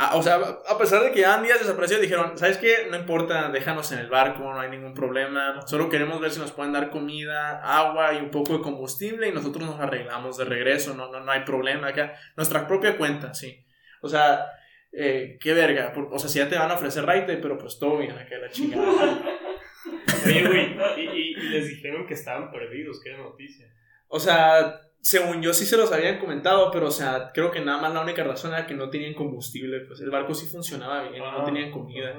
Ah, 0.01 0.15
o 0.15 0.23
sea, 0.23 0.35
a 0.67 0.77
pesar 0.77 1.03
de 1.03 1.11
que 1.11 1.19
llevaban 1.19 1.43
días 1.43 1.59
desaparecidos, 1.59 2.01
dijeron, 2.01 2.37
¿sabes 2.37 2.57
qué? 2.57 2.87
No 2.89 2.95
importa, 2.95 3.49
déjanos 3.49 3.91
en 3.91 3.99
el 3.99 4.07
barco, 4.09 4.43
no 4.43 4.57
hay 4.59 4.69
ningún 4.69 4.93
problema. 4.93 5.61
Solo 5.67 5.89
queremos 5.89 6.21
ver 6.21 6.31
si 6.31 6.39
nos 6.39 6.53
pueden 6.53 6.71
dar 6.71 6.89
comida, 6.89 7.59
agua 7.61 8.13
y 8.13 8.17
un 8.21 8.31
poco 8.31 8.53
de 8.57 8.61
combustible 8.63 9.27
y 9.27 9.33
nosotros 9.33 9.65
nos 9.65 9.77
arreglamos 9.79 10.37
de 10.37 10.45
regreso, 10.45 10.93
no, 10.93 11.11
no, 11.11 11.19
no 11.19 11.29
hay 11.31 11.41
problema 11.41 11.87
acá. 11.89 12.13
Nuestra 12.37 12.65
propia 12.65 12.97
cuenta, 12.97 13.33
sí. 13.33 13.65
O 14.01 14.07
sea, 14.07 14.45
eh, 14.93 15.37
qué 15.41 15.53
verga. 15.53 15.91
por- 15.91 16.07
o 16.13 16.17
sea, 16.17 16.29
si 16.29 16.39
ya 16.39 16.47
te 16.47 16.57
van 16.57 16.71
a 16.71 16.75
ofrecer 16.75 17.05
raite, 17.05 17.35
pero 17.35 17.57
pues 17.57 17.77
todo 17.77 17.97
bien 17.97 18.11
acá 18.17 18.37
la 18.37 18.49
chingada. 18.49 18.85
Oye, 20.25 20.47
güey, 20.47 20.77
y, 20.97 21.01
y- 21.09 21.31
y 21.37 21.49
les 21.49 21.67
dijeron 21.67 22.05
que 22.07 22.13
estaban 22.13 22.51
perdidos, 22.51 23.01
era 23.05 23.17
noticia. 23.17 23.67
O 24.07 24.19
sea, 24.19 24.81
según 25.01 25.41
yo 25.41 25.53
sí 25.53 25.65
se 25.65 25.77
los 25.77 25.91
habían 25.91 26.19
comentado, 26.19 26.71
pero 26.71 26.87
o 26.87 26.91
sea, 26.91 27.31
creo 27.33 27.51
que 27.51 27.61
nada 27.61 27.81
más 27.81 27.93
la 27.93 28.01
única 28.01 28.23
razón 28.23 28.53
era 28.53 28.67
que 28.67 28.73
no 28.75 28.89
tenían 28.89 29.13
combustible, 29.13 29.81
pues 29.81 30.01
el 30.01 30.09
barco 30.09 30.33
sí 30.33 30.45
funcionaba 30.47 31.03
bien, 31.09 31.23
no 31.23 31.41
Ah, 31.41 31.45
tenían 31.45 31.71
comida. 31.71 32.13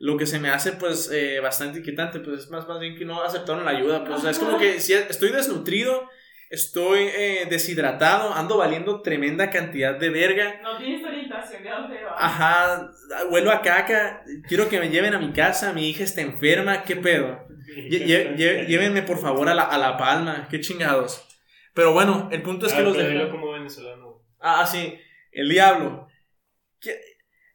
Lo 0.00 0.16
que 0.16 0.26
se 0.26 0.38
me 0.38 0.48
hace, 0.48 0.72
pues, 0.72 1.10
eh, 1.12 1.40
bastante 1.40 1.80
inquietante, 1.80 2.20
pues, 2.20 2.42
es 2.44 2.50
más, 2.50 2.68
más 2.68 2.78
bien 2.78 2.96
que 2.96 3.04
no 3.04 3.22
aceptaron 3.22 3.64
la 3.64 3.72
ayuda, 3.72 4.04
pues, 4.04 4.18
o 4.18 4.22
sea, 4.22 4.30
es 4.30 4.38
como 4.38 4.56
que 4.56 4.80
si 4.80 4.92
estoy 4.92 5.30
desnutrido, 5.32 6.08
estoy 6.50 7.00
eh, 7.00 7.46
deshidratado, 7.50 8.32
ando 8.32 8.56
valiendo 8.58 9.02
tremenda 9.02 9.50
cantidad 9.50 9.98
de 9.98 10.08
verga, 10.10 10.60
No 10.62 10.78
tienes 10.78 11.04
orientación 11.04 11.62
de 11.64 11.68
dónde 11.70 11.96
vas. 12.04 12.14
ajá, 12.16 12.90
huelo 13.30 13.50
a 13.50 13.60
caca, 13.60 14.22
quiero 14.46 14.68
que 14.68 14.78
me 14.80 14.88
lleven 14.88 15.14
a 15.14 15.18
mi 15.18 15.32
casa, 15.32 15.72
mi 15.72 15.88
hija 15.90 16.04
está 16.04 16.20
enferma, 16.22 16.84
¿qué 16.84 16.96
pedo? 16.96 17.40
Lle- 17.90 18.04
lle- 18.06 18.36
lle- 18.36 18.66
llévenme, 18.66 19.02
por 19.02 19.18
favor, 19.18 19.48
a 19.48 19.54
la, 19.54 19.64
a 19.64 19.78
la 19.78 19.96
Palma, 19.98 20.46
qué 20.50 20.60
chingados. 20.60 21.24
Pero 21.78 21.92
bueno, 21.92 22.28
el 22.32 22.42
punto 22.42 22.66
es 22.66 22.72
que 22.72 22.80
Ah, 22.80 22.82
los 22.82 22.96
dejaron. 22.96 23.30
como 23.30 23.52
venezolano. 23.52 24.20
Ah, 24.40 24.66
sí, 24.66 24.98
el 25.30 25.48
diablo. 25.48 26.08
Qui- 26.82 26.98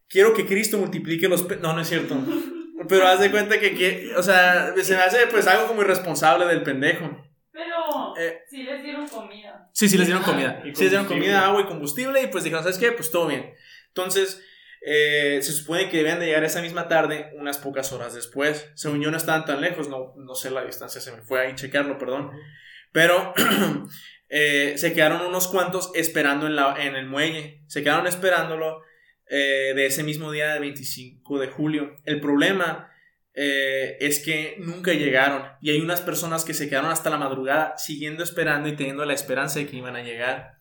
Quiero 0.08 0.34
que 0.34 0.46
Cristo 0.46 0.78
multiplique 0.78 1.28
los... 1.28 1.44
pe- 1.44 1.58
No, 1.58 1.74
no 1.74 1.82
es 1.82 1.90
cierto. 1.90 2.16
Pero 2.88 3.06
haz 3.06 3.20
de 3.20 3.32
cuenta 3.32 3.60
que, 3.60 3.76
que, 3.76 4.14
o 4.16 4.24
sea, 4.24 4.74
se 4.82 4.96
me 4.96 5.02
hace 5.02 5.28
pues 5.28 5.46
algo 5.48 5.68
como 5.68 5.82
irresponsable 5.82 6.46
del 6.46 6.64
pendejo. 6.64 7.22
Pero 7.52 8.16
Eh. 8.18 8.40
sí 8.50 8.64
les 8.64 8.82
dieron 8.82 9.06
comida. 9.10 9.70
Sí, 9.74 9.90
sí 9.90 9.98
les 9.98 10.08
dieron 10.08 10.24
Ah, 10.24 10.28
comida. 10.32 10.62
Sí 10.64 10.70
les 10.84 10.92
dieron 10.92 11.06
comida, 11.06 11.46
agua 11.46 11.60
y 11.64 11.66
combustible 11.66 12.22
y 12.22 12.28
pues 12.28 12.46
dijeron, 12.46 12.64
¿sabes 12.64 12.78
qué? 12.78 12.94
Pues 12.94 13.12
todo 13.12 13.28
bien. 13.28 13.54
Entonces, 13.90 14.42
eh, 14.86 15.40
se 15.42 15.52
supone 15.52 15.90
que 15.90 15.98
debían 15.98 16.22
de 16.22 16.28
llegar 16.28 16.46
esa 16.46 16.62
misma 16.62 16.88
tarde, 16.88 17.34
unas 17.36 17.58
pocas 17.58 17.92
horas 17.92 18.14
después. 18.14 18.72
Según 18.76 19.02
yo 19.02 19.12
no 19.12 19.18
estaban 19.18 19.44
tan 19.44 19.60
lejos, 19.60 19.90
no, 19.90 20.14
no 20.16 20.34
sé 20.34 20.50
la 20.50 20.64
distancia, 20.64 21.02
se 21.02 21.12
me 21.12 21.22
fue 21.24 21.42
ahí 21.42 21.56
checarlo, 21.56 21.98
perdón. 21.98 22.32
Pero 22.94 23.34
eh, 24.30 24.76
se 24.78 24.94
quedaron 24.94 25.26
unos 25.26 25.50
cuantos 25.50 25.92
esperando 25.96 26.48
en, 26.48 26.56
la, 26.56 26.76
en 26.82 26.96
el 26.96 27.08
muelle. 27.08 27.62
Se 27.68 27.84
quedaron 27.84 28.08
esperándolo 28.08 28.82
eh, 29.28 29.74
de 29.76 29.86
ese 29.86 30.04
mismo 30.04 30.32
día 30.32 30.54
del 30.54 30.62
25 30.62 31.40
de 31.40 31.48
julio. 31.48 31.98
El 32.06 32.22
problema 32.22 32.90
eh, 33.34 33.98
es 34.00 34.24
que 34.24 34.56
nunca 34.60 34.94
llegaron. 34.94 35.44
Y 35.62 35.72
hay 35.72 35.82
unas 35.82 36.00
personas 36.00 36.46
que 36.46 36.54
se 36.54 36.70
quedaron 36.70 36.92
hasta 36.92 37.10
la 37.10 37.18
madrugada 37.18 37.78
siguiendo 37.78 38.24
esperando 38.24 38.70
y 38.70 38.78
teniendo 38.78 39.04
la 39.04 39.14
esperanza 39.14 39.60
de 39.60 39.68
que 39.68 39.76
iban 39.78 39.98
a 39.98 40.04
llegar. 40.04 40.54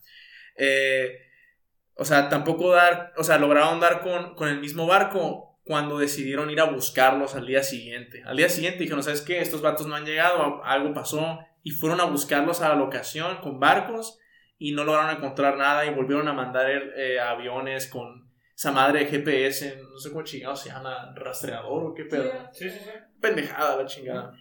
O 1.95 2.05
sea, 2.05 2.29
tampoco 2.29 2.73
dar, 2.73 3.13
o 3.17 3.25
sea, 3.25 3.39
lograron 3.39 3.79
dar 3.79 4.01
con, 4.01 4.35
con 4.35 4.49
el 4.49 4.59
mismo 4.59 4.87
barco 4.87 5.53
cuando 5.65 5.99
decidieron 5.99 6.51
ir 6.51 6.61
a 6.61 6.65
buscarlos 6.65 7.35
al 7.35 7.47
día 7.47 7.63
siguiente. 7.63 8.23
Al 8.25 8.37
día 8.37 8.49
siguiente 8.49 8.81
dijeron, 8.81 9.03
¿sabes 9.03 9.23
qué? 9.23 9.41
Estos 9.41 9.63
vatos 9.63 9.87
no 9.87 9.95
han 9.95 10.07
llegado, 10.07 10.65
algo 10.65 10.93
pasó. 10.95 11.39
Y 11.63 11.71
fueron 11.71 12.01
a 12.01 12.05
buscarlos 12.05 12.61
a 12.61 12.71
la 12.71 12.75
locación 12.75 13.39
con 13.41 13.61
barcos 13.61 14.19
y 14.59 14.73
no 14.73 14.85
lograron 14.85 15.17
encontrar 15.17 15.57
nada 15.57 15.85
y 15.85 15.95
volvieron 15.95 16.29
a 16.29 16.33
mandar 16.33 16.71
eh, 16.71 17.19
aviones 17.21 17.87
con 17.89 18.31
esa 18.55 18.71
madre 18.71 19.01
de 19.01 19.07
GPS, 19.07 19.77
no 19.91 19.99
sé 19.99 20.11
cómo 20.11 20.23
chingado 20.23 20.55
se 20.55 20.69
llama, 20.69 21.13
rastreador 21.17 21.85
o 21.85 21.95
qué 21.95 22.05
pedo. 22.05 22.31
Sí, 22.53 22.71
sí, 22.71 22.79
sí. 22.79 22.91
Pendejada 23.21 23.77
la 23.83 23.87
chingada. 23.87 24.33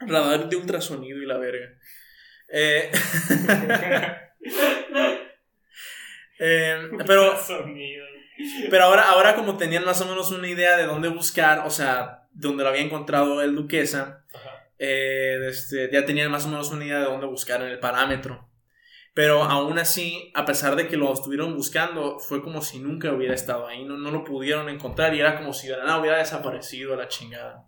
Radar 0.00 0.48
de 0.48 0.56
ultrasonido 0.56 1.22
y 1.22 1.26
la 1.26 1.38
verga. 1.38 1.72
Eh, 2.48 2.90
eh, 6.38 6.90
pero 7.06 7.34
pero 8.70 8.84
ahora, 8.84 9.08
ahora 9.08 9.34
como 9.34 9.56
tenían 9.56 9.84
más 9.84 10.00
o 10.02 10.06
menos 10.06 10.30
una 10.30 10.48
idea 10.48 10.76
de 10.76 10.84
dónde 10.84 11.08
buscar, 11.08 11.60
o 11.60 11.70
sea, 11.70 12.28
donde 12.32 12.62
lo 12.62 12.68
había 12.68 12.82
encontrado 12.82 13.40
el 13.40 13.54
Duquesa, 13.54 14.24
Ajá. 14.34 14.55
Eh, 14.78 15.38
este, 15.48 15.90
ya 15.92 16.04
tenían 16.04 16.30
más 16.30 16.44
o 16.44 16.48
menos 16.48 16.70
una 16.70 16.84
idea 16.84 16.98
de 16.98 17.04
dónde 17.04 17.26
buscar 17.26 17.62
en 17.62 17.68
el 17.68 17.78
parámetro. 17.78 18.50
Pero 19.14 19.44
aún 19.44 19.78
así, 19.78 20.30
a 20.34 20.44
pesar 20.44 20.76
de 20.76 20.88
que 20.88 20.98
lo 20.98 21.10
estuvieron 21.12 21.54
buscando, 21.54 22.18
fue 22.18 22.42
como 22.42 22.60
si 22.60 22.80
nunca 22.80 23.12
hubiera 23.12 23.34
estado 23.34 23.66
ahí, 23.66 23.84
no, 23.84 23.96
no 23.96 24.10
lo 24.10 24.24
pudieron 24.24 24.68
encontrar 24.68 25.14
y 25.14 25.20
era 25.20 25.38
como 25.38 25.54
si 25.54 25.68
de 25.68 25.76
la 25.78 25.84
nada 25.84 26.00
hubiera 26.00 26.18
desaparecido 26.18 26.92
a 26.92 26.96
la 26.98 27.08
chingada. 27.08 27.64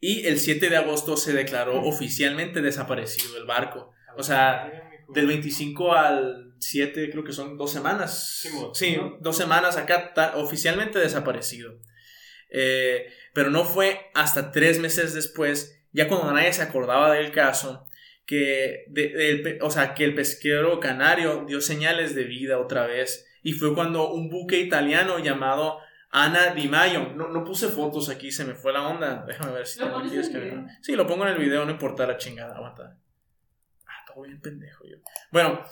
Y 0.00 0.26
el 0.26 0.38
7 0.38 0.68
de 0.68 0.76
agosto 0.76 1.16
se 1.16 1.32
declaró 1.32 1.80
oficialmente 1.82 2.60
desaparecido 2.60 3.38
el 3.38 3.46
barco. 3.46 3.92
O 4.16 4.22
sea, 4.22 4.70
Del 5.08 5.26
25 5.26 5.92
al 5.94 6.54
7 6.58 7.10
creo 7.10 7.24
que 7.24 7.32
son 7.32 7.56
dos 7.56 7.70
semanas. 7.70 8.46
Sí, 8.74 8.98
dos 9.20 9.36
semanas 9.36 9.76
acá 9.76 10.12
oficialmente 10.34 10.98
desaparecido. 10.98 11.78
Eh, 12.50 13.06
pero 13.34 13.50
no 13.50 13.64
fue 13.64 14.10
hasta 14.14 14.50
tres 14.52 14.78
meses 14.80 15.12
después, 15.12 15.84
ya 15.92 16.08
cuando 16.08 16.32
nadie 16.32 16.52
se 16.52 16.62
acordaba 16.62 17.12
del 17.12 17.30
caso, 17.32 17.86
que, 18.26 18.84
de- 18.88 19.58
o 19.60 19.70
sea, 19.70 19.92
que 19.94 20.04
el 20.04 20.14
pesquero 20.14 20.80
canario 20.80 21.44
dio 21.46 21.60
señales 21.60 22.14
de 22.14 22.24
vida 22.24 22.58
otra 22.58 22.86
vez. 22.86 23.26
Y 23.42 23.52
fue 23.52 23.74
cuando 23.74 24.10
un 24.12 24.30
buque 24.30 24.58
italiano 24.58 25.18
llamado 25.18 25.78
Ana 26.10 26.54
Di 26.54 26.68
Maio, 26.68 27.12
no, 27.14 27.28
no 27.28 27.44
puse 27.44 27.68
fotos 27.68 28.08
aquí, 28.08 28.30
se 28.32 28.44
me 28.46 28.54
fue 28.54 28.72
la 28.72 28.88
onda. 28.88 29.24
Déjame 29.28 29.52
ver 29.52 29.66
si 29.66 29.78
¿Lo 29.80 29.86
tengo 29.86 29.98
aquí 29.98 30.16
descargado. 30.16 30.66
Sí, 30.80 30.96
lo 30.96 31.06
pongo 31.06 31.26
en 31.26 31.32
el 31.34 31.38
video, 31.38 31.64
no 31.66 31.72
importa 31.72 32.06
la 32.06 32.16
chingada, 32.16 32.56
aguanta. 32.56 32.96
Ah, 33.86 34.04
todo 34.06 34.22
bien 34.24 34.40
pendejo 34.40 34.84
yo. 34.86 34.96
Bueno, 35.30 35.62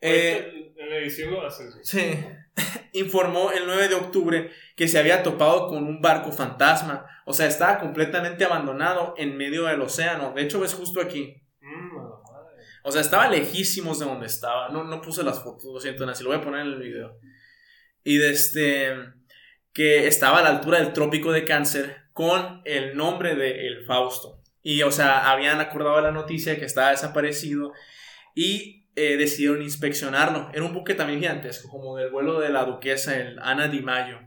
eh, 0.00 0.72
en 0.76 0.90
la 0.90 0.96
edición 0.96 1.32
lo. 1.32 1.50
Sí. 1.50 2.18
Informó 2.92 3.52
el 3.52 3.66
9 3.66 3.88
de 3.88 3.94
octubre 3.94 4.50
que 4.76 4.88
se 4.88 4.98
había 4.98 5.22
topado 5.22 5.68
con 5.68 5.84
un 5.84 6.00
barco 6.00 6.32
fantasma. 6.32 7.06
O 7.26 7.32
sea, 7.32 7.46
estaba 7.46 7.78
completamente 7.78 8.44
abandonado 8.44 9.14
en 9.16 9.36
medio 9.36 9.64
del 9.64 9.80
océano. 9.82 10.32
De 10.34 10.42
hecho, 10.42 10.60
ves 10.60 10.74
justo 10.74 11.00
aquí. 11.00 11.42
Mm, 11.60 11.96
madre. 11.96 12.64
O 12.82 12.90
sea, 12.90 13.00
estaba 13.00 13.28
lejísimos 13.28 13.98
de 13.98 14.06
donde 14.06 14.26
estaba. 14.26 14.70
No, 14.70 14.84
no 14.84 15.00
puse 15.00 15.22
las 15.22 15.42
fotos, 15.42 15.70
lo 15.72 15.80
siento, 15.80 16.06
Nancy. 16.06 16.24
Lo 16.24 16.30
voy 16.30 16.38
a 16.38 16.42
poner 16.42 16.62
en 16.62 16.72
el 16.72 16.78
video. 16.78 17.18
Y 18.02 18.16
de 18.16 18.30
este. 18.30 18.94
Que 19.72 20.08
estaba 20.08 20.40
a 20.40 20.42
la 20.42 20.48
altura 20.48 20.80
del 20.80 20.92
trópico 20.92 21.30
de 21.30 21.44
Cáncer 21.44 22.08
con 22.12 22.62
el 22.64 22.96
nombre 22.96 23.36
de 23.36 23.68
El 23.68 23.84
Fausto. 23.84 24.42
Y, 24.62 24.82
o 24.82 24.90
sea, 24.90 25.30
habían 25.30 25.60
acordado 25.60 26.00
la 26.00 26.10
noticia 26.10 26.58
que 26.58 26.64
estaba 26.64 26.90
desaparecido 26.90 27.72
y 28.34 28.79
eh, 28.96 29.16
decidieron 29.16 29.62
inspeccionarlo. 29.62 30.50
Era 30.52 30.64
un 30.64 30.74
buque 30.74 30.94
también 30.94 31.20
gigantesco, 31.20 31.68
como 31.68 31.96
del 31.96 32.10
vuelo 32.10 32.40
de 32.40 32.50
la 32.50 32.64
duquesa, 32.64 33.16
el 33.16 33.38
Ana 33.40 33.68
Di 33.68 33.80
Mayo. 33.80 34.18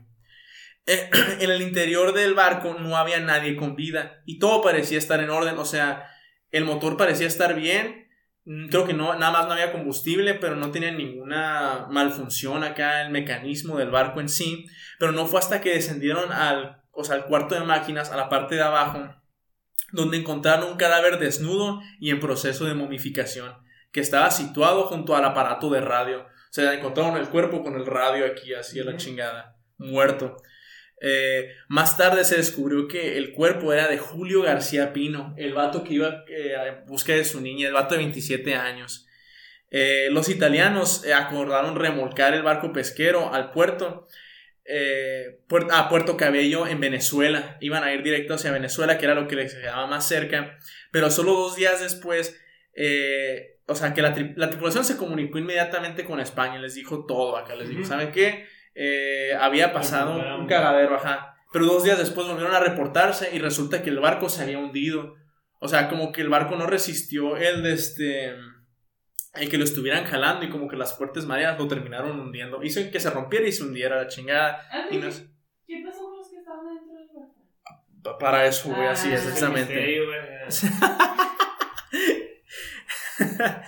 Eh, 0.86 1.10
en 1.40 1.50
el 1.50 1.62
interior 1.62 2.12
del 2.12 2.34
barco 2.34 2.76
no 2.78 2.96
había 2.96 3.20
nadie 3.20 3.56
con 3.56 3.74
vida 3.74 4.22
y 4.26 4.38
todo 4.38 4.62
parecía 4.62 4.98
estar 4.98 5.20
en 5.20 5.30
orden, 5.30 5.58
o 5.58 5.64
sea, 5.64 6.10
el 6.50 6.64
motor 6.64 6.96
parecía 6.96 7.26
estar 7.26 7.54
bien, 7.54 8.08
mm, 8.44 8.68
creo 8.68 8.84
que 8.84 8.92
no, 8.92 9.14
nada 9.14 9.32
más 9.32 9.46
no 9.46 9.52
había 9.52 9.72
combustible, 9.72 10.34
pero 10.34 10.56
no 10.56 10.70
tenía 10.70 10.90
ninguna 10.90 11.86
malfunción 11.90 12.64
acá 12.64 13.02
el 13.02 13.10
mecanismo 13.10 13.78
del 13.78 13.90
barco 13.90 14.20
en 14.20 14.28
sí, 14.28 14.66
pero 14.98 15.12
no 15.12 15.26
fue 15.26 15.40
hasta 15.40 15.60
que 15.60 15.72
descendieron 15.74 16.32
al, 16.32 16.82
o 16.92 17.02
sea, 17.04 17.16
al 17.16 17.26
cuarto 17.26 17.54
de 17.54 17.62
máquinas, 17.62 18.10
a 18.10 18.16
la 18.16 18.28
parte 18.28 18.56
de 18.56 18.62
abajo, 18.62 19.14
donde 19.92 20.18
encontraron 20.18 20.70
un 20.70 20.76
cadáver 20.76 21.18
desnudo 21.18 21.80
y 21.98 22.10
en 22.10 22.20
proceso 22.20 22.66
de 22.66 22.74
momificación, 22.74 23.54
que 23.94 24.00
estaba 24.00 24.32
situado 24.32 24.86
junto 24.86 25.14
al 25.14 25.24
aparato 25.24 25.70
de 25.70 25.80
radio. 25.80 26.22
O 26.22 26.50
sea, 26.50 26.74
encontraron 26.74 27.16
el 27.16 27.28
cuerpo 27.28 27.62
con 27.62 27.76
el 27.76 27.86
radio 27.86 28.26
aquí, 28.26 28.52
así 28.52 28.80
a 28.80 28.84
la 28.84 28.96
chingada, 28.96 29.56
muerto. 29.78 30.36
Eh, 31.00 31.54
más 31.68 31.96
tarde 31.96 32.24
se 32.24 32.36
descubrió 32.36 32.88
que 32.88 33.16
el 33.16 33.32
cuerpo 33.32 33.72
era 33.72 33.86
de 33.86 33.98
Julio 33.98 34.42
García 34.42 34.92
Pino, 34.92 35.32
el 35.38 35.54
vato 35.54 35.84
que 35.84 35.94
iba 35.94 36.24
eh, 36.28 36.56
a 36.56 36.82
busca 36.86 37.12
de 37.12 37.24
su 37.24 37.40
niña, 37.40 37.68
el 37.68 37.74
vato 37.74 37.94
de 37.94 37.98
27 37.98 38.56
años. 38.56 39.06
Eh, 39.70 40.08
los 40.10 40.28
italianos 40.28 41.04
acordaron 41.14 41.76
remolcar 41.76 42.34
el 42.34 42.42
barco 42.42 42.72
pesquero 42.72 43.32
al 43.32 43.52
puerto, 43.52 44.08
a 45.70 45.88
Puerto 45.88 46.16
Cabello 46.16 46.66
en 46.66 46.80
Venezuela. 46.80 47.58
Iban 47.60 47.84
a 47.84 47.92
ir 47.94 48.02
directo 48.02 48.34
hacia 48.34 48.50
Venezuela, 48.50 48.98
que 48.98 49.04
era 49.04 49.14
lo 49.14 49.28
que 49.28 49.36
les 49.36 49.54
quedaba 49.54 49.86
más 49.86 50.08
cerca. 50.08 50.58
Pero 50.90 51.10
solo 51.10 51.34
dos 51.34 51.54
días 51.54 51.80
después, 51.80 52.40
o 53.66 53.74
sea, 53.74 53.94
que 53.94 54.02
la, 54.02 54.14
la, 54.36 54.50
tripulación 54.50 54.84
se 54.84 54.96
comunicó 54.96 55.38
inmediatamente 55.38 56.04
con 56.04 56.20
España, 56.20 56.58
les 56.58 56.74
dijo 56.74 57.06
todo 57.06 57.36
acá, 57.36 57.54
les 57.54 57.68
dijo, 57.68 57.84
¿saben 57.84 58.12
qué? 58.12 58.46
Eh, 58.74 59.32
había 59.38 59.72
pasado 59.72 60.38
un 60.38 60.46
cagadero, 60.46 60.96
ajá. 60.96 61.36
Pero 61.52 61.66
dos 61.66 61.84
días 61.84 61.98
después 61.98 62.26
volvieron 62.26 62.54
a 62.54 62.60
reportarse 62.60 63.34
y 63.34 63.38
resulta 63.38 63.82
que 63.82 63.90
el 63.90 64.00
barco 64.00 64.28
se 64.28 64.42
había 64.42 64.58
hundido. 64.58 65.14
O 65.60 65.68
sea, 65.68 65.88
como 65.88 66.12
que 66.12 66.20
el 66.20 66.28
barco 66.28 66.56
no 66.56 66.66
resistió 66.66 67.36
el 67.36 67.62
de 67.62 67.72
este. 67.72 68.34
El 69.34 69.48
que 69.48 69.58
lo 69.58 69.64
estuvieran 69.64 70.04
jalando 70.04 70.44
y 70.44 70.50
como 70.50 70.68
que 70.68 70.76
las 70.76 70.96
fuertes 70.96 71.26
mareas 71.26 71.58
lo 71.58 71.66
terminaron 71.68 72.20
hundiendo. 72.20 72.62
Hizo 72.62 72.80
que 72.90 73.00
se 73.00 73.10
rompiera 73.10 73.46
y 73.46 73.52
se 73.52 73.62
hundiera 73.62 73.96
la 73.96 74.08
chingada. 74.08 74.62
¿Qué 74.90 75.82
pasó 75.84 76.04
con 76.04 76.18
los 76.18 76.28
que 76.28 76.36
estaban 76.38 76.66
dentro 76.66 76.94
del 76.94 77.08
barco? 77.14 78.18
Para 78.18 78.46
eso, 78.46 78.68
güey, 78.68 78.86
así 78.86 79.10
Ah, 79.10 79.14
es, 79.14 79.26
exactamente. 79.26 80.02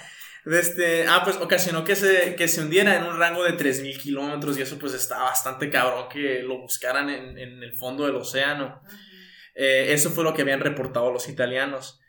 Este, 0.46 1.08
ah, 1.08 1.22
pues 1.24 1.38
ocasionó 1.38 1.82
que 1.82 1.96
se, 1.96 2.36
que 2.36 2.46
se 2.46 2.60
hundiera 2.60 2.94
en 2.94 3.02
un 3.02 3.18
rango 3.18 3.42
de 3.42 3.56
3.000 3.56 3.98
kilómetros 3.98 4.56
y 4.56 4.62
eso 4.62 4.78
pues 4.78 4.94
está 4.94 5.18
bastante 5.24 5.68
cabrón 5.70 6.08
que 6.08 6.40
lo 6.44 6.60
buscaran 6.60 7.10
en, 7.10 7.36
en 7.36 7.64
el 7.64 7.74
fondo 7.74 8.06
del 8.06 8.14
océano. 8.14 8.80
Eh, 9.56 9.92
eso 9.92 10.10
fue 10.10 10.22
lo 10.22 10.34
que 10.34 10.42
habían 10.42 10.60
reportado 10.60 11.10
los 11.10 11.28
italianos. 11.28 12.00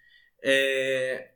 Eh, 0.43 1.35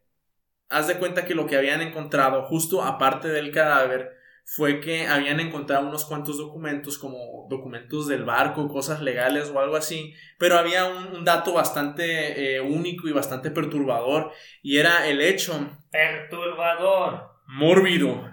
haz 0.69 0.87
de 0.87 0.97
cuenta 0.97 1.25
que 1.25 1.33
lo 1.33 1.47
que 1.47 1.55
habían 1.55 1.81
encontrado 1.81 2.43
justo 2.43 2.83
aparte 2.83 3.29
del 3.29 3.51
cadáver 3.51 4.11
fue 4.53 4.81
que 4.81 5.07
habían 5.07 5.39
encontrado 5.39 5.87
unos 5.87 6.03
cuantos 6.03 6.37
documentos 6.37 6.97
como 6.97 7.47
documentos 7.49 8.09
del 8.09 8.25
barco, 8.25 8.67
cosas 8.67 9.01
legales 9.01 9.49
o 9.49 9.57
algo 9.61 9.77
así, 9.77 10.13
pero 10.37 10.57
había 10.57 10.87
un, 10.87 11.07
un 11.15 11.23
dato 11.23 11.53
bastante 11.53 12.55
eh, 12.55 12.59
único 12.59 13.07
y 13.07 13.13
bastante 13.13 13.49
perturbador 13.49 14.33
y 14.61 14.77
era 14.77 15.07
el 15.07 15.21
hecho 15.21 15.53
Perturbador. 15.89 17.29
mórbido, 17.47 18.29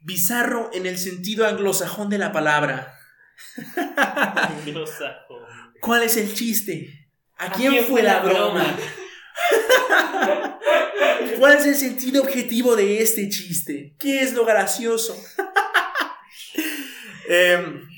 bizarro 0.00 0.68
en 0.74 0.84
el 0.84 0.98
sentido 0.98 1.46
anglosajón 1.46 2.10
de 2.10 2.18
la 2.18 2.32
palabra. 2.32 2.94
Anglosajón. 3.96 5.42
¿Cuál 5.80 6.02
es 6.02 6.18
el 6.18 6.34
chiste? 6.34 7.08
¿A 7.38 7.46
¿A 7.46 7.52
quién, 7.52 7.72
quién 7.72 7.84
fue 7.86 8.02
la 8.02 8.20
broma? 8.20 8.76
¿Cuál 11.38 11.56
es 11.56 11.64
el 11.64 11.74
sentido 11.76 12.22
objetivo 12.22 12.76
de 12.76 13.02
este 13.02 13.30
chiste? 13.30 13.96
¿Qué 13.98 14.20
es 14.20 14.34
lo 14.34 14.44
gracioso? 14.44 15.16
Em, 17.28 17.88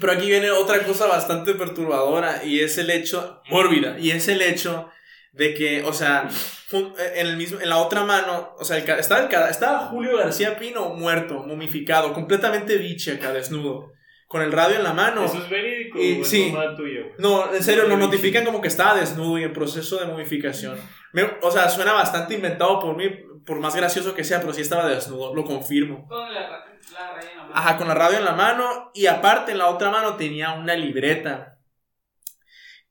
pero 0.00 0.12
aquí 0.12 0.26
viene 0.26 0.50
otra 0.50 0.82
cosa 0.84 1.06
bastante 1.06 1.54
perturbadora 1.54 2.44
y 2.44 2.60
es 2.60 2.78
el 2.78 2.90
hecho, 2.90 3.40
mórbida, 3.50 3.98
y 3.98 4.10
es 4.10 4.28
el 4.28 4.40
hecho 4.42 4.88
de 5.32 5.54
que, 5.54 5.82
o 5.84 5.92
sea, 5.92 6.28
jun- 6.70 6.94
en, 7.14 7.26
el 7.26 7.36
mismo, 7.36 7.60
en 7.60 7.68
la 7.68 7.78
otra 7.78 8.04
mano, 8.04 8.54
o 8.58 8.64
sea, 8.64 8.78
el 8.78 8.88
estaba, 8.88 9.20
el 9.22 9.28
ca- 9.28 9.48
estaba 9.50 9.86
Julio 9.88 10.16
García 10.16 10.58
Pino 10.58 10.90
muerto, 10.94 11.44
momificado, 11.46 12.12
completamente 12.12 12.76
biche 12.76 13.12
acá, 13.12 13.32
desnudo, 13.32 13.92
con 14.26 14.42
el 14.42 14.52
radio 14.52 14.76
en 14.76 14.84
la 14.84 14.92
mano. 14.92 15.24
Eso 15.24 15.38
es 15.38 15.48
verídico. 15.50 15.98
Y- 16.00 16.24
sí. 16.24 16.52
tuyo. 16.76 17.06
No, 17.18 17.52
en 17.52 17.62
serio, 17.62 17.86
lo 17.86 17.96
notifican 17.96 18.44
como 18.44 18.60
que 18.60 18.68
estaba 18.68 18.94
desnudo 18.98 19.38
y 19.38 19.44
en 19.44 19.52
proceso 19.52 19.98
de 19.98 20.06
momificación. 20.06 20.78
Me- 21.12 21.30
o 21.42 21.50
sea, 21.50 21.68
suena 21.68 21.92
bastante 21.92 22.34
inventado 22.34 22.78
por 22.80 22.96
mí, 22.96 23.08
por 23.44 23.58
más 23.60 23.74
gracioso 23.74 24.14
que 24.14 24.22
sea, 24.24 24.40
pero 24.40 24.52
sí 24.52 24.60
estaba 24.62 24.88
desnudo, 24.88 25.34
lo 25.34 25.44
confirmo. 25.44 26.06
Con 26.08 26.32
la, 26.32 26.40
la 26.40 27.12
Ajá, 27.54 27.76
con 27.76 27.88
la 27.88 27.94
radio 27.94 28.18
en 28.18 28.24
la 28.24 28.34
mano 28.34 28.90
y 28.94 29.06
aparte 29.06 29.52
en 29.52 29.58
la 29.58 29.68
otra 29.68 29.90
mano 29.90 30.16
tenía 30.16 30.52
una 30.52 30.74
libreta. 30.74 31.58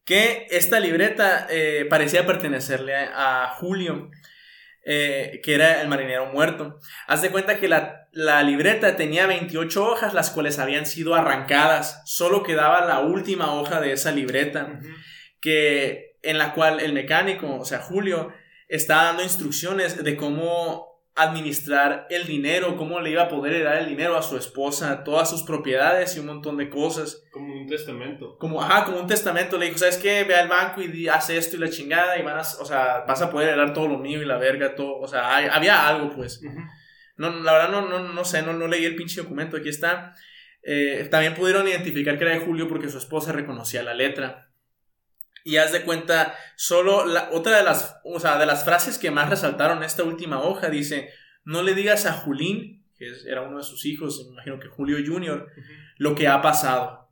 Que 0.06 0.48
esta 0.50 0.80
libreta 0.80 1.48
eh, 1.50 1.86
parecía 1.90 2.26
pertenecerle 2.26 2.96
a, 2.96 3.44
a 3.44 3.48
Julio, 3.56 4.10
eh, 4.84 5.40
que 5.44 5.54
era 5.54 5.82
el 5.82 5.88
marinero 5.88 6.28
muerto. 6.28 6.80
Haz 7.08 7.22
de 7.22 7.30
cuenta 7.30 7.58
que 7.58 7.68
la, 7.68 8.08
la 8.12 8.42
libreta 8.42 8.96
tenía 8.96 9.28
28 9.28 9.86
hojas, 9.86 10.14
las 10.14 10.32
cuales 10.32 10.58
habían 10.58 10.86
sido 10.86 11.14
arrancadas. 11.16 12.02
Solo 12.06 12.44
quedaba 12.44 12.86
la 12.86 13.00
última 13.02 13.54
hoja 13.54 13.82
de 13.82 13.92
esa 13.92 14.12
libreta 14.12 14.80
que 15.42 16.18
en 16.22 16.38
la 16.38 16.54
cual 16.54 16.80
el 16.80 16.94
mecánico, 16.94 17.56
o 17.56 17.66
sea, 17.66 17.80
Julio, 17.80 18.34
está 18.68 19.04
dando 19.04 19.24
instrucciones 19.24 20.04
de 20.04 20.18
cómo 20.18 20.89
administrar 21.22 22.08
el 22.10 22.26
dinero, 22.26 22.76
cómo 22.78 23.00
le 23.02 23.12
iba 23.12 23.24
a 23.24 23.28
poder 23.28 23.64
dar 23.64 23.78
el 23.78 23.88
dinero 23.90 24.18
a 24.18 24.22
su 24.22 24.38
esposa, 24.38 25.04
todas 25.04 25.30
sus 25.30 25.44
propiedades 25.44 26.16
y 26.16 26.20
un 26.20 26.28
montón 26.28 26.58
de 26.58 26.70
cosas. 26.70 27.24
Como 27.32 27.54
un 27.54 27.68
testamento. 27.68 28.38
Como, 28.38 28.62
ajá, 28.62 28.86
como 28.86 29.00
un 29.00 29.08
testamento, 29.08 29.58
le 29.58 29.66
dijo, 29.68 29.78
¿sabes 29.78 29.98
qué? 29.98 30.24
Ve 30.24 30.36
al 30.36 30.48
banco 30.48 30.82
y 30.82 31.08
haz 31.08 31.30
esto 31.30 31.56
y 31.56 31.60
la 31.60 31.70
chingada 31.70 32.18
y 32.18 32.22
van 32.24 32.38
a, 32.38 32.42
o 32.42 32.66
sea, 32.66 33.04
vas 33.08 33.22
a 33.22 33.30
poder 33.32 33.50
heredar 33.50 33.74
todo 33.74 33.88
lo 33.88 33.98
mío 33.98 34.22
y 34.22 34.26
la 34.26 34.38
verga, 34.38 34.76
todo, 34.76 34.98
o 35.00 35.08
sea, 35.08 35.36
hay- 35.36 35.48
había 35.52 35.88
algo, 35.88 36.12
pues. 36.16 36.42
No, 37.18 37.30
la 37.32 37.54
verdad 37.54 37.70
no, 37.70 37.88
no, 37.90 38.00
no 38.14 38.26
sé, 38.26 38.42
no, 38.42 38.54
no 38.54 38.68
leí 38.68 38.86
el 38.86 38.96
pinche 38.96 39.22
documento, 39.22 39.58
aquí 39.58 39.70
está. 39.70 40.14
Eh, 40.64 41.08
también 41.10 41.36
pudieron 41.36 41.68
identificar 41.68 42.18
que 42.18 42.26
era 42.26 42.34
de 42.34 42.40
Julio 42.42 42.68
porque 42.68 42.90
su 42.90 42.98
esposa 42.98 43.32
reconocía 43.32 43.82
la 43.84 43.94
letra. 43.94 44.49
Y 45.50 45.58
haz 45.58 45.72
de 45.72 45.82
cuenta, 45.82 46.38
solo 46.56 47.08
la, 47.08 47.30
otra 47.32 47.58
de 47.58 47.64
las, 47.64 48.00
o 48.04 48.20
sea, 48.20 48.38
de 48.38 48.46
las 48.46 48.64
frases 48.64 49.00
que 49.00 49.10
más 49.10 49.32
resaltaron 49.32 49.82
esta 49.82 50.04
última 50.04 50.44
hoja 50.44 50.70
dice, 50.70 51.10
no 51.44 51.64
le 51.64 51.74
digas 51.74 52.06
a 52.06 52.14
Julín, 52.14 52.86
que 52.96 53.12
era 53.26 53.42
uno 53.42 53.58
de 53.58 53.64
sus 53.64 53.84
hijos, 53.88 54.24
me 54.28 54.34
imagino 54.34 54.60
que 54.60 54.68
Julio 54.68 54.98
Jr., 55.04 55.48
lo 55.98 56.14
que 56.14 56.28
ha 56.28 56.44
pasado. 56.44 57.10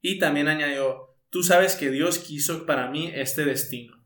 Y 0.00 0.18
también 0.18 0.48
añadió, 0.48 1.14
tú 1.30 1.44
sabes 1.44 1.76
que 1.76 1.90
Dios 1.90 2.18
quiso 2.18 2.66
para 2.66 2.90
mí 2.90 3.12
este 3.14 3.44
destino. 3.44 4.04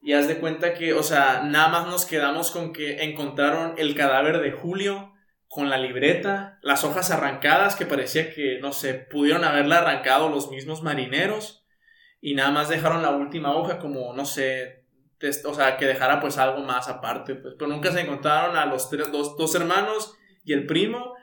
Y 0.00 0.12
haz 0.12 0.28
de 0.28 0.38
cuenta 0.38 0.72
que, 0.72 0.92
o 0.94 1.02
sea, 1.02 1.42
nada 1.42 1.66
más 1.66 1.88
nos 1.88 2.06
quedamos 2.06 2.52
con 2.52 2.72
que 2.72 3.02
encontraron 3.02 3.74
el 3.76 3.96
cadáver 3.96 4.38
de 4.40 4.52
Julio 4.52 5.14
con 5.48 5.68
la 5.68 5.78
libreta, 5.78 6.60
las 6.62 6.84
hojas 6.84 7.10
arrancadas 7.10 7.74
que 7.74 7.86
parecía 7.86 8.32
que, 8.32 8.60
no 8.60 8.72
sé, 8.72 8.94
pudieron 8.94 9.42
haberla 9.42 9.78
arrancado 9.78 10.28
los 10.28 10.48
mismos 10.48 10.84
marineros 10.84 11.64
y 12.20 12.34
nada 12.34 12.50
más 12.50 12.68
dejaron 12.68 13.02
la 13.02 13.10
última 13.10 13.54
hoja 13.54 13.78
como, 13.78 14.12
no 14.12 14.24
sé, 14.24 14.84
o 15.44 15.54
sea, 15.54 15.76
que 15.76 15.86
dejara 15.86 16.20
pues 16.20 16.38
algo 16.38 16.60
más 16.60 16.88
aparte, 16.88 17.34
pues, 17.34 17.54
pero 17.58 17.70
nunca 17.70 17.90
se 17.92 18.00
encontraron 18.00 18.56
a 18.56 18.66
los 18.66 18.90
tres, 18.90 19.10
dos, 19.10 19.36
dos 19.36 19.54
hermanos 19.54 20.14
y 20.44 20.52
el 20.52 20.66
primo 20.66 21.14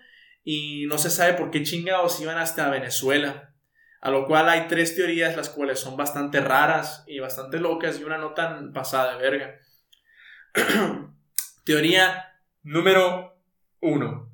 y 0.44 0.86
no 0.88 0.98
se 0.98 1.10
sabe 1.10 1.34
por 1.34 1.52
qué 1.52 1.64
chingados 1.64 2.20
iban 2.20 2.38
hasta 2.38 2.70
Venezuela. 2.70 3.54
A 4.02 4.12
lo 4.12 4.26
cual 4.26 4.50
hay 4.50 4.68
tres 4.68 4.96
teorías, 4.98 5.38
las 5.38 5.50
cuales 5.50 5.80
son 5.80 5.96
bastante 5.96 6.42
raras 6.42 7.06
y 7.08 7.20
bastante 7.20 7.58
locas 7.58 8.00
y 8.00 8.04
una 8.04 8.18
no 8.18 8.34
tan 8.34 8.74
pasada 8.74 9.16
de 9.16 9.22
verga. 9.22 9.60
Teoría 11.64 12.34
número 12.64 13.38
uno. 13.80 14.33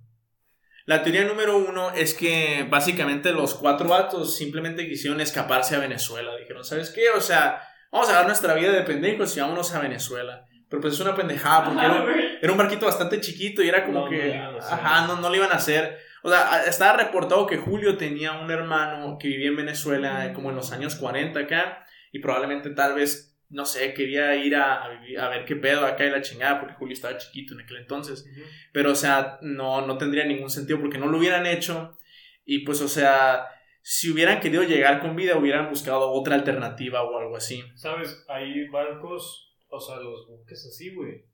La 0.89 1.03
teoría 1.03 1.23
número 1.23 1.55
uno 1.55 1.91
es 1.91 2.15
que 2.15 2.65
básicamente 2.67 3.31
los 3.31 3.53
cuatro 3.53 3.87
vatos 3.87 4.35
simplemente 4.35 4.89
quisieron 4.89 5.21
escaparse 5.21 5.75
a 5.75 5.79
Venezuela. 5.79 6.35
Dijeron, 6.35 6.65
¿sabes 6.65 6.89
qué? 6.89 7.11
O 7.15 7.21
sea, 7.21 7.61
vamos 7.91 8.09
a 8.09 8.13
dar 8.13 8.25
nuestra 8.25 8.55
vida 8.55 8.71
de 8.71 8.81
pendejos 8.81 9.37
y 9.37 9.39
vámonos 9.39 9.71
a 9.75 9.81
Venezuela. 9.81 10.47
Pero 10.67 10.81
pues 10.81 10.95
es 10.95 10.99
una 10.99 11.13
pendejada 11.13 11.65
porque 11.65 11.85
era, 11.85 11.93
Ajá, 11.93 12.03
güey. 12.05 12.37
era 12.41 12.51
un 12.51 12.57
barquito 12.57 12.87
bastante 12.87 13.21
chiquito 13.21 13.61
y 13.61 13.69
era 13.69 13.85
como 13.85 14.05
No, 14.05 14.09
que... 14.09 14.33
ajá, 14.35 15.05
no, 15.05 15.17
no 15.17 15.29
le 15.29 15.37
iban 15.37 15.51
a 15.51 15.57
hacer. 15.57 15.99
O 16.23 16.29
sea, 16.31 16.63
estaba 16.65 16.97
reportado 16.97 17.45
que 17.45 17.57
Julio 17.57 17.95
tenía 17.95 18.31
un 18.31 18.49
hermano 18.49 19.19
que 19.19 19.27
vivía 19.27 19.49
en 19.49 19.57
Venezuela 19.57 20.25
eh, 20.25 20.33
como 20.33 20.49
en 20.49 20.55
los 20.55 20.71
años 20.71 20.95
40 20.95 21.39
acá 21.39 21.85
y 22.11 22.17
probablemente 22.17 22.71
tal 22.71 22.95
vez 22.95 23.28
no 23.49 23.65
sé, 23.65 23.93
quería 23.93 24.35
ir 24.35 24.55
a, 24.55 24.83
a 24.83 24.89
vivir- 24.89 25.19
a 25.19 25.29
ver 25.29 25.43
qué 25.45 25.55
pedo 25.55 25.85
acá 25.85 26.05
y 26.05 26.09
la 26.11 26.21
chingada, 26.21 26.59
porque 26.59 26.75
Julio 26.75 26.93
estaba 26.93 27.17
chiquito 27.17 27.53
en 27.53 27.61
aquel 27.61 27.77
entonces. 27.77 28.25
Pero, 28.71 28.91
o 28.91 28.95
sea, 28.95 29.39
no, 29.41 29.85
no 29.85 29.97
tendría 29.97 30.25
ningún 30.25 30.49
sentido 30.49 30.79
porque 30.79 30.97
no 30.97 31.07
lo 31.07 31.17
hubieran 31.17 31.45
hecho. 31.45 31.97
Y 32.45 32.59
pues, 32.59 32.81
o 32.81 32.87
sea, 32.87 33.45
si 33.81 34.11
hubieran 34.11 34.39
querido 34.39 34.63
llegar 34.63 34.99
con 35.01 35.15
vida, 35.15 35.37
hubieran 35.37 35.69
buscado 35.69 36.11
otra 36.11 36.35
alternativa 36.35 37.03
o 37.03 37.17
algo 37.17 37.35
así. 37.37 37.63
¿Sabes? 37.75 38.25
Hay 38.27 38.67
barcos, 38.67 39.55
o 39.69 39.79
sea, 39.79 39.97
los 39.97 40.27
buques 40.27 40.65
así, 40.67 40.93
güey. 40.93 41.25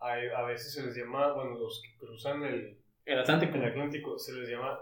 A 0.00 0.42
veces 0.44 0.72
se 0.72 0.84
les 0.86 0.96
llama, 0.96 1.32
bueno, 1.32 1.58
los 1.58 1.82
que 1.82 1.96
cruzan 1.98 2.42
el, 2.44 2.78
El 3.04 3.18
Atlántico. 3.18 3.56
el 3.56 3.64
Atlántico, 3.64 4.18
se 4.18 4.32
les 4.32 4.48
llama 4.48 4.78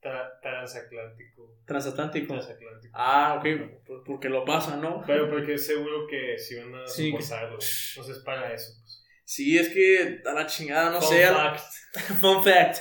tra- 0.00 0.40
transatlántico. 0.40 1.58
Transatlántico. 1.66 2.34
Transatlántico. 2.34 2.92
Ah, 2.96 3.36
ok, 3.38 3.46
por- 3.86 4.04
porque 4.04 4.28
lo 4.28 4.44
pasa, 4.44 4.76
¿no? 4.76 5.02
Pero 5.06 5.28
porque 5.30 5.58
seguro 5.58 6.06
que 6.06 6.38
si 6.38 6.56
van 6.56 6.74
a 6.74 6.86
Sí, 6.86 7.12
que- 7.12 7.22
soportarlo. 7.22 7.58
Entonces, 7.58 8.18
para 8.24 8.52
eso. 8.52 8.72
Pues. 8.80 9.04
Sí, 9.24 9.58
es 9.58 9.68
que 9.70 10.22
a 10.24 10.32
la 10.32 10.46
chingada, 10.46 10.90
no 10.90 11.00
Fun 11.00 11.08
sé. 11.08 11.26
fact. 11.26 11.60
Fun 12.20 12.44
fact. 12.44 12.78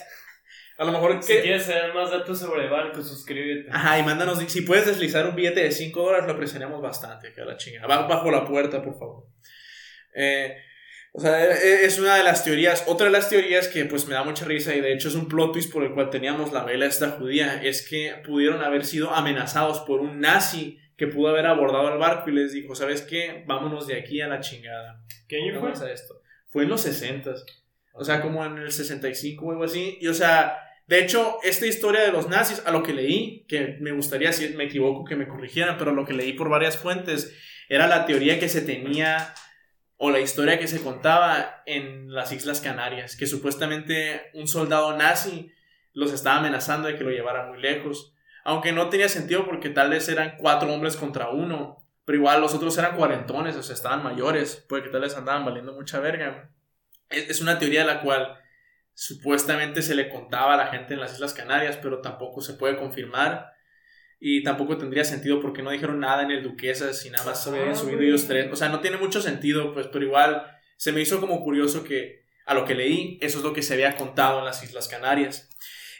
A 0.77 0.83
lo 0.83 0.91
mejor 0.91 1.23
Si 1.23 1.33
que. 1.33 1.41
quieres 1.41 1.63
saber 1.63 1.93
más 1.93 2.11
datos 2.11 2.37
sobre 2.37 2.67
barcos, 2.67 3.07
suscríbete. 3.07 3.69
Ajá, 3.71 3.97
y 3.97 4.03
mándanos. 4.03 4.39
Si 4.51 4.61
puedes 4.61 4.85
deslizar 4.85 5.25
un 5.25 5.35
billete 5.35 5.61
de 5.61 5.71
5 5.71 6.01
dólares, 6.03 6.27
lo 6.27 6.33
apreciaremos 6.33 6.81
bastante. 6.81 7.33
Que 7.33 7.41
a 7.41 7.45
la 7.45 7.55
chingada. 7.57 7.87
Ba- 7.87 8.07
Bajo 8.07 8.29
la 8.29 8.43
puerta, 8.45 8.81
por 8.83 8.93
favor. 8.99 9.23
Eh, 10.13 10.55
o 11.17 11.19
sea, 11.21 11.45
e- 11.45 11.85
es 11.85 11.97
una 11.97 12.17
de 12.17 12.23
las 12.23 12.43
teorías. 12.43 12.83
Otra 12.87 13.05
de 13.05 13.11
las 13.13 13.29
teorías 13.29 13.69
que 13.69 13.85
pues 13.85 14.05
me 14.05 14.15
da 14.15 14.23
mucha 14.23 14.43
risa 14.43 14.75
y 14.75 14.81
de 14.81 14.91
hecho 14.91 15.07
es 15.07 15.15
un 15.15 15.29
plot 15.29 15.53
twist 15.53 15.71
por 15.71 15.85
el 15.85 15.93
cual 15.93 16.09
teníamos 16.09 16.51
la 16.51 16.65
vela 16.65 16.87
esta 16.87 17.11
judía 17.11 17.63
es 17.63 17.87
que 17.87 18.15
pudieron 18.25 18.61
haber 18.61 18.85
sido 18.85 19.11
amenazados 19.11 19.79
por 19.79 20.01
un 20.01 20.19
nazi 20.19 20.77
que 20.97 21.07
pudo 21.07 21.29
haber 21.29 21.45
abordado 21.45 21.93
el 21.93 21.99
barco 21.99 22.29
y 22.29 22.33
les 22.33 22.51
dijo, 22.51 22.75
¿sabes 22.75 23.01
qué? 23.01 23.45
Vámonos 23.47 23.87
de 23.87 23.97
aquí 23.97 24.19
a 24.19 24.27
la 24.27 24.41
chingada. 24.41 25.05
¿Qué 25.29 25.37
año 25.37 25.57
fue? 25.61 25.69
a 25.69 25.93
esto. 25.93 26.21
Fue 26.49 26.63
en 26.63 26.69
los 26.69 26.81
60 26.81 27.33
O 27.93 28.03
sea, 28.03 28.21
como 28.21 28.45
en 28.45 28.57
el 28.57 28.73
65 28.73 29.45
o 29.45 29.51
algo 29.51 29.63
así. 29.63 29.97
Y 30.01 30.09
o 30.09 30.13
sea, 30.13 30.57
de 30.85 30.99
hecho, 30.99 31.37
esta 31.43 31.65
historia 31.65 32.01
de 32.01 32.11
los 32.11 32.27
nazis, 32.27 32.61
a 32.65 32.71
lo 32.71 32.83
que 32.83 32.93
leí, 32.93 33.45
que 33.47 33.77
me 33.79 33.93
gustaría, 33.93 34.33
si 34.33 34.49
me 34.49 34.65
equivoco, 34.65 35.05
que 35.05 35.15
me 35.15 35.29
corrigieran, 35.29 35.77
pero 35.77 35.93
lo 35.93 36.05
que 36.05 36.11
leí 36.11 36.33
por 36.33 36.49
varias 36.49 36.77
fuentes, 36.77 37.33
era 37.69 37.87
la 37.87 38.05
teoría 38.05 38.37
que 38.37 38.49
se 38.49 38.61
tenía 38.61 39.33
o 39.97 40.11
la 40.11 40.19
historia 40.19 40.59
que 40.59 40.67
se 40.67 40.81
contaba 40.81 41.63
en 41.65 42.13
las 42.13 42.31
Islas 42.31 42.61
Canarias, 42.61 43.15
que 43.15 43.27
supuestamente 43.27 44.29
un 44.33 44.47
soldado 44.47 44.95
nazi 44.97 45.51
los 45.93 46.11
estaba 46.11 46.37
amenazando 46.37 46.87
de 46.87 46.97
que 46.97 47.03
lo 47.03 47.11
llevara 47.11 47.47
muy 47.47 47.59
lejos. 47.59 48.13
Aunque 48.43 48.73
no 48.73 48.89
tenía 48.89 49.09
sentido 49.09 49.45
porque 49.45 49.69
tal 49.69 49.89
vez 49.89 50.07
eran 50.09 50.35
cuatro 50.37 50.71
hombres 50.71 50.97
contra 50.97 51.29
uno. 51.29 51.77
Pero 52.03 52.19
igual 52.19 52.41
los 52.41 52.53
otros 52.53 52.77
eran 52.77 52.95
cuarentones, 52.95 53.55
o 53.55 53.63
sea, 53.63 53.73
estaban 53.73 54.03
mayores, 54.03 54.63
porque 54.69 54.89
tal 54.89 55.01
vez 55.01 55.17
andaban 55.17 55.43
valiendo 55.43 55.73
mucha 55.73 55.99
verga. 55.99 56.51
Es, 57.09 57.41
una 57.41 57.57
teoría 57.57 57.79
de 57.79 57.87
la 57.87 58.01
cual 58.01 58.37
supuestamente 58.93 59.81
se 59.81 59.95
le 59.95 60.09
contaba 60.09 60.53
a 60.53 60.57
la 60.57 60.67
gente 60.67 60.93
en 60.93 60.99
las 60.99 61.13
Islas 61.13 61.33
Canarias, 61.33 61.79
pero 61.81 62.01
tampoco 62.01 62.41
se 62.41 62.53
puede 62.53 62.77
confirmar. 62.77 63.54
Y 64.19 64.43
tampoco 64.43 64.77
tendría 64.77 65.03
sentido 65.03 65.41
porque 65.41 65.61
no 65.61 65.71
dijeron 65.71 65.99
nada 65.99 66.23
en 66.23 66.31
el 66.31 66.43
Duquesas 66.43 67.05
y 67.05 67.09
nada 67.09 67.25
más 67.25 67.45
habían 67.47 67.69
Ah, 67.69 67.75
subido 67.75 68.01
ellos 68.01 68.27
tres. 68.27 68.49
O 68.51 68.55
sea, 68.55 68.69
no 68.69 68.79
tiene 68.79 68.97
mucho 68.97 69.21
sentido, 69.21 69.73
pues, 69.73 69.87
pero 69.87 70.05
igual 70.05 70.45
se 70.77 70.91
me 70.91 71.01
hizo 71.01 71.19
como 71.19 71.43
curioso 71.43 71.83
que 71.83 72.23
a 72.45 72.53
lo 72.53 72.65
que 72.65 72.75
leí, 72.75 73.17
eso 73.21 73.39
es 73.39 73.43
lo 73.43 73.53
que 73.53 73.61
se 73.61 73.73
había 73.73 73.95
contado 73.95 74.39
en 74.39 74.45
las 74.45 74.63
Islas 74.63 74.87
Canarias. 74.87 75.49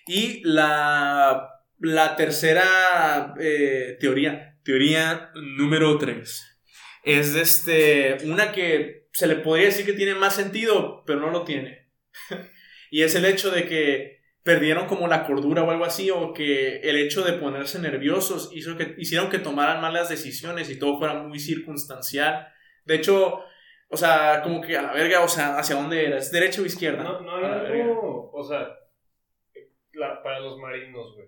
Y 0.07 0.41
la, 0.43 1.49
la 1.79 2.15
tercera 2.15 3.33
eh, 3.39 3.97
teoría, 3.99 4.57
teoría 4.63 5.31
número 5.35 5.97
3, 5.97 6.59
es 7.03 7.33
de 7.33 7.41
este, 7.41 8.17
una 8.25 8.51
que 8.51 9.07
se 9.11 9.27
le 9.27 9.35
podría 9.35 9.67
decir 9.67 9.85
que 9.85 9.93
tiene 9.93 10.13
más 10.15 10.35
sentido, 10.35 11.03
pero 11.05 11.19
no 11.19 11.31
lo 11.31 11.43
tiene. 11.43 11.89
y 12.91 13.01
es 13.01 13.15
el 13.15 13.25
hecho 13.25 13.49
de 13.49 13.65
que 13.65 14.14
perdieron 14.45 14.85
como 14.85 15.07
la 15.07 15.25
cordura 15.25 15.63
o 15.63 15.71
algo 15.71 15.85
así, 15.85 16.11
o 16.11 16.31
que 16.31 16.77
el 16.81 16.95
hecho 16.97 17.23
de 17.23 17.33
ponerse 17.33 17.79
nerviosos 17.79 18.51
hizo 18.53 18.77
que, 18.77 18.93
hicieron 18.99 19.29
que 19.31 19.39
tomaran 19.39 19.81
malas 19.81 20.07
decisiones 20.07 20.69
y 20.69 20.77
todo 20.77 20.99
fuera 20.99 21.15
muy 21.15 21.39
circunstancial. 21.39 22.47
De 22.85 22.93
hecho, 22.93 23.41
o 23.89 23.97
sea, 23.97 24.41
como 24.43 24.61
que 24.61 24.77
a 24.77 24.83
la 24.83 24.93
verga, 24.93 25.21
o 25.21 25.27
sea, 25.27 25.57
¿hacia 25.57 25.75
dónde 25.75 26.05
era? 26.05 26.17
¿Es 26.19 26.31
derecha 26.31 26.61
o 26.61 26.65
izquierda? 26.65 27.01
No, 27.03 27.21
no 27.21 27.31
algo, 27.35 28.29
o 28.31 28.43
sea, 28.43 28.69
la- 29.93 30.21
para 30.21 30.39
los 30.39 30.59
marinos, 30.59 31.15
güey. 31.15 31.27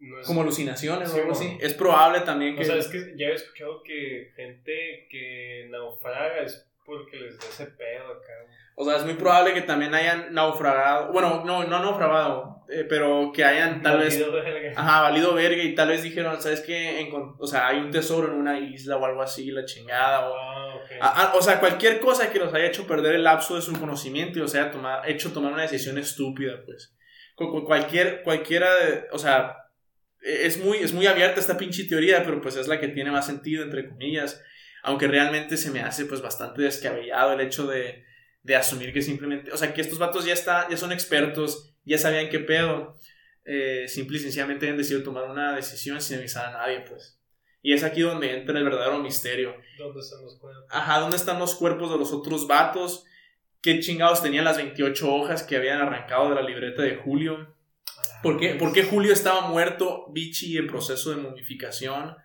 No 0.00 0.18
es- 0.18 0.26
Como 0.26 0.40
alucinaciones 0.40 1.10
Sí, 1.10 1.18
o 1.18 1.20
algo 1.22 1.32
así. 1.32 1.58
Es 1.60 1.74
probable 1.74 2.20
también 2.22 2.56
que... 2.56 2.62
O 2.62 2.64
sea, 2.64 2.76
es 2.76 2.88
que 2.88 3.12
ya 3.16 3.26
he 3.26 3.34
escuchado 3.34 3.82
que 3.82 4.32
gente 4.34 5.06
que 5.10 5.68
naufraga 5.70 6.38
es 6.42 6.66
porque 6.84 7.18
les 7.18 7.38
da 7.38 7.44
ese 7.46 7.66
pedo. 7.66 7.91
O 8.82 8.84
sea, 8.84 8.96
es 8.98 9.04
muy 9.04 9.14
probable 9.14 9.54
que 9.54 9.62
también 9.62 9.94
hayan 9.94 10.32
naufragado. 10.34 11.12
Bueno, 11.12 11.42
no, 11.44 11.64
no 11.64 11.78
naufragado, 11.80 12.64
eh, 12.68 12.84
pero 12.88 13.30
que 13.34 13.44
hayan 13.44 13.80
tal 13.82 13.98
vez. 13.98 14.18
Valido 14.20 14.32
verga. 14.32 14.72
Ajá, 14.80 15.00
valido 15.02 15.34
verga 15.34 15.62
y 15.62 15.74
tal 15.74 15.88
vez 15.88 16.02
dijeron, 16.02 16.40
¿sabes 16.42 16.60
qué? 16.60 17.10
O 17.38 17.46
sea, 17.46 17.68
hay 17.68 17.78
un 17.78 17.90
tesoro 17.90 18.28
en 18.32 18.34
una 18.38 18.58
isla 18.58 18.96
o 18.96 19.04
algo 19.06 19.22
así, 19.22 19.50
la 19.50 19.64
chingada. 19.64 20.28
O, 20.28 20.34
Ah, 21.00 21.32
o 21.34 21.42
sea, 21.42 21.58
cualquier 21.58 22.00
cosa 22.00 22.30
que 22.30 22.38
los 22.38 22.52
haya 22.54 22.66
hecho 22.66 22.86
perder 22.86 23.14
el 23.14 23.24
lapso 23.24 23.56
de 23.56 23.62
su 23.62 23.72
conocimiento 23.78 24.38
y 24.38 24.42
los 24.42 24.54
haya 24.54 24.70
tomar, 24.70 25.08
hecho 25.08 25.32
tomar 25.32 25.52
una 25.52 25.62
decisión 25.62 25.96
estúpida, 25.98 26.62
pues. 26.64 26.94
Cu- 27.34 27.50
cu- 27.50 27.64
cualquier, 27.64 28.22
cualquiera, 28.22 28.72
de- 28.76 29.04
o 29.10 29.18
sea, 29.18 29.56
e- 30.20 30.46
es 30.46 30.58
muy, 30.58 30.78
es 30.78 30.92
muy 30.92 31.06
abierta 31.06 31.40
esta 31.40 31.56
pinche 31.56 31.84
teoría, 31.84 32.22
pero 32.24 32.40
pues 32.40 32.56
es 32.56 32.68
la 32.68 32.78
que 32.78 32.88
tiene 32.88 33.10
más 33.10 33.26
sentido, 33.26 33.62
entre 33.64 33.88
comillas. 33.88 34.42
Aunque 34.84 35.06
realmente 35.08 35.56
se 35.56 35.70
me 35.70 35.80
hace 35.80 36.04
pues 36.04 36.20
bastante 36.20 36.62
descabellado 36.62 37.32
el 37.32 37.40
hecho 37.40 37.66
de, 37.66 38.04
de 38.42 38.56
asumir 38.56 38.92
que 38.92 39.02
simplemente, 39.02 39.52
o 39.52 39.56
sea, 39.56 39.72
que 39.72 39.80
estos 39.80 39.98
vatos 39.98 40.24
ya, 40.24 40.32
está, 40.32 40.68
ya 40.68 40.76
son 40.76 40.92
expertos, 40.92 41.74
ya 41.84 41.98
sabían 41.98 42.28
qué 42.28 42.40
pedo. 42.40 42.98
Eh, 43.44 43.86
simple 43.88 44.18
y 44.18 44.20
sencillamente 44.20 44.68
han 44.68 44.76
decidido 44.76 45.02
tomar 45.02 45.28
una 45.28 45.54
decisión 45.54 46.00
sin 46.00 46.18
avisar 46.18 46.46
a 46.46 46.58
nadie, 46.58 46.80
pues. 46.80 47.18
Y 47.60 47.72
es 47.72 47.84
aquí 47.84 48.00
donde 48.00 48.36
entra 48.36 48.58
el 48.58 48.64
verdadero 48.64 48.98
misterio. 48.98 49.54
¿Dónde 49.78 50.00
están 50.00 50.22
los 50.22 50.36
cuerpos? 50.38 50.64
Ajá, 50.70 50.98
¿dónde 50.98 51.16
están 51.16 51.38
los 51.38 51.54
cuerpos 51.54 51.90
de 51.90 51.98
los 51.98 52.12
otros 52.12 52.46
vatos? 52.46 53.04
¿Qué 53.60 53.78
chingados 53.78 54.22
tenían 54.22 54.44
las 54.44 54.56
28 54.56 55.14
hojas 55.14 55.44
que 55.44 55.56
habían 55.56 55.80
arrancado 55.80 56.28
de 56.28 56.34
la 56.34 56.42
libreta 56.42 56.82
de 56.82 56.96
Julio? 56.96 57.54
¿Por 58.22 58.38
qué, 58.38 58.54
por 58.54 58.72
qué 58.72 58.82
Julio 58.82 59.12
estaba 59.12 59.48
muerto, 59.48 60.06
bichi, 60.10 60.56
en 60.56 60.66
proceso 60.66 61.10
de 61.10 61.16
momificación? 61.16 62.16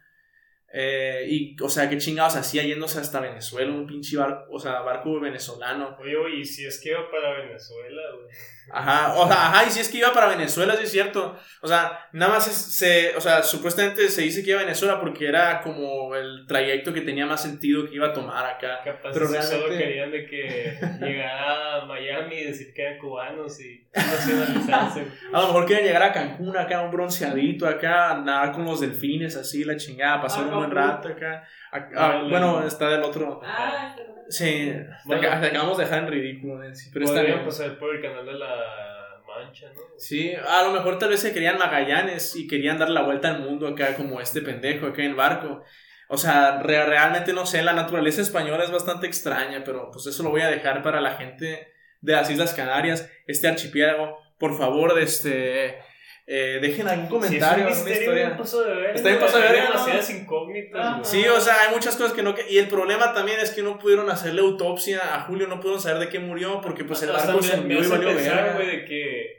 Eh, 0.74 1.26
y, 1.30 1.56
o 1.62 1.70
sea, 1.70 1.90
¿qué 1.90 1.98
chingados 1.98 2.36
hacía 2.36 2.62
yéndose 2.64 3.00
hasta 3.00 3.20
Venezuela? 3.22 3.72
Un 3.72 3.88
pinche 3.88 4.18
barco, 4.18 4.46
o 4.52 4.60
sea, 4.60 4.82
barco 4.82 5.20
venezolano. 5.20 5.96
Oye, 6.00 6.16
güey, 6.18 6.42
¿y 6.42 6.46
si 6.46 6.66
es 6.66 6.80
que 6.82 6.90
iba 6.90 7.10
para 7.10 7.40
Venezuela, 7.40 8.02
güey? 8.16 8.28
Ajá, 8.70 9.14
o 9.16 9.26
sea, 9.26 9.48
ajá, 9.48 9.66
y 9.66 9.72
si 9.72 9.80
es 9.80 9.88
que 9.88 10.00
iba 10.00 10.12
para 10.14 10.28
Venezuela, 10.28 10.76
sí 10.76 10.84
es 10.84 10.92
cierto. 10.92 11.38
O 11.62 11.68
sea, 11.70 12.06
nada 12.12 12.34
más 12.34 12.48
es- 12.50 12.76
se, 12.78 13.16
o 13.16 13.22
sea, 13.22 13.42
supuestamente 13.42 14.10
se 14.10 14.24
dice 14.24 14.44
que 14.44 14.50
iba 14.50 14.60
a 14.60 14.64
Venezuela 14.64 15.00
porque 15.00 15.26
era 15.26 15.62
como 15.62 16.14
el 16.16 16.46
trayecto 16.46 16.94
que 16.94 17.00
tenía 17.00 17.26
más 17.26 17.42
sentido 17.42 17.88
que 17.88 17.96
iba 17.96 18.08
a 18.08 18.14
tomar 18.14 18.46
acá. 18.46 18.82
Capaz 18.84 19.12
Pero 19.14 19.28
si 19.28 19.36
solo 19.42 19.68
realmente- 19.68 19.78
querían 19.86 20.12
de 20.12 20.26
que 20.26 20.78
llegara 21.00 21.76
a 21.82 21.86
Miami 21.86 22.36
y 22.36 22.44
decir 22.44 22.74
que 22.74 22.82
eran 22.82 23.00
cubanos 23.00 23.58
y 23.62 23.88
nacionalizarse. 23.96 25.08
A 25.34 25.42
lo 25.42 25.48
mejor 25.48 25.66
quieren 25.66 25.86
llegar 25.86 26.04
a 26.04 26.12
Cancún, 26.12 26.56
acá 26.58 26.82
un 26.82 26.92
bronceadito, 26.92 27.68
acá 27.68 28.22
nadar 28.24 28.52
con 28.52 28.66
los 28.66 28.82
delfines, 28.82 29.36
así, 29.38 29.64
la 29.64 29.78
chingada, 29.78 30.22
pasar 30.22 30.46
un 30.46 30.57
buen 30.58 30.72
rato 30.72 31.08
acá. 31.10 31.44
Acá- 31.72 31.90
ah, 31.96 32.08
Vale. 32.16 32.30
bueno, 32.30 32.66
está 32.66 32.90
del 32.90 33.04
otro. 33.04 33.42
Ah. 33.44 33.96
Sí, 34.30 34.74
Bueno. 35.06 35.22
te, 35.22 35.28
te 35.28 35.48
acabamos 35.48 35.78
de 35.78 35.86
dejar 35.86 36.00
en 36.00 36.08
ridículo, 36.10 36.60
Nancy, 36.60 36.90
pero 36.92 37.06
está 37.06 37.18
Podrían 37.18 37.38
bien. 37.38 37.48
pasar 37.48 37.78
por 37.80 37.96
el 37.96 38.02
canal 38.02 38.26
de 38.26 38.34
la 38.34 38.48
Mancha, 39.26 39.68
¿no? 39.74 39.82
Sí, 39.98 40.34
a 40.36 40.64
lo 40.64 40.72
mejor 40.72 40.98
tal 41.00 41.10
vez 41.10 41.20
se 41.22 41.34
querían 41.34 41.58
Magallanes 41.58 42.36
y 42.36 42.48
querían 42.48 42.78
dar 42.78 42.90
la 42.90 43.04
vuelta 43.04 43.30
al 43.30 43.40
mundo 43.40 43.68
acá 43.68 43.96
como 43.96 44.20
este 44.20 44.42
pendejo 44.42 44.88
acá 44.88 45.04
en 45.04 45.16
barco. 45.16 45.64
O 46.10 46.18
sea, 46.18 46.60
re- 46.62 46.86
realmente 46.86 47.34
no 47.34 47.46
sé, 47.46 47.62
la 47.64 47.74
naturaleza 47.74 48.22
española 48.22 48.64
es 48.64 48.72
bastante 48.72 49.08
extraña, 49.08 49.64
pero 49.64 49.90
pues 49.92 50.08
eso 50.08 50.24
lo 50.24 50.30
voy 50.30 50.42
a 50.42 50.48
dejar 50.50 50.82
para 50.82 51.00
la 51.02 51.12
gente 51.12 51.68
de 52.02 52.14
las 52.14 52.30
Islas 52.30 52.54
Canarias, 52.54 53.10
este 53.28 53.48
archipiélago. 53.48 54.18
Por 54.40 54.58
favor, 54.58 54.98
este, 55.00 55.78
eh, 56.30 56.60
dejen 56.62 56.88
algún 56.90 57.08
comentario, 57.08 57.66
sí, 57.68 57.72
es 57.72 57.78
un 57.80 57.86
misterio 57.86 58.02
historia. 58.02 58.26
bien 58.26 58.38
paso 58.38 58.62
de 58.62 58.76
verga, 58.76 58.94
Está 58.94 59.08
bien 59.10 59.20
paso 59.22 59.40
de 59.40 59.48
demasiadas 59.54 60.10
incógnitas, 60.10 60.82
Ah. 60.84 61.02
Sí, 61.02 61.26
o 61.26 61.40
sea, 61.40 61.56
hay 61.62 61.74
muchas 61.74 61.96
cosas 61.96 62.12
que 62.12 62.22
no... 62.22 62.36
Y 62.50 62.58
el 62.58 62.68
problema 62.68 63.14
también 63.14 63.40
es 63.40 63.52
que 63.52 63.64
no 63.64 63.80
pudieron 63.80 64.10
hacerle 64.10 64.42
autopsia 64.42 65.16
a 65.16 65.22
Julio, 65.22 65.48
no 65.48 65.62
pudieron 65.62 65.82
saber 65.82 66.00
de 66.00 66.10
qué 66.10 66.20
murió 66.20 66.60
porque 66.62 66.84
pues 66.84 67.02
el 67.04 67.12
barco 67.14 67.42
se 67.42 67.56
me 67.56 67.64
hundió 67.64 67.84
y 67.84 67.88
valió 67.88 68.10
pensar, 68.10 68.56
güey, 68.56 68.68
de 68.68 68.86
que 68.86 69.38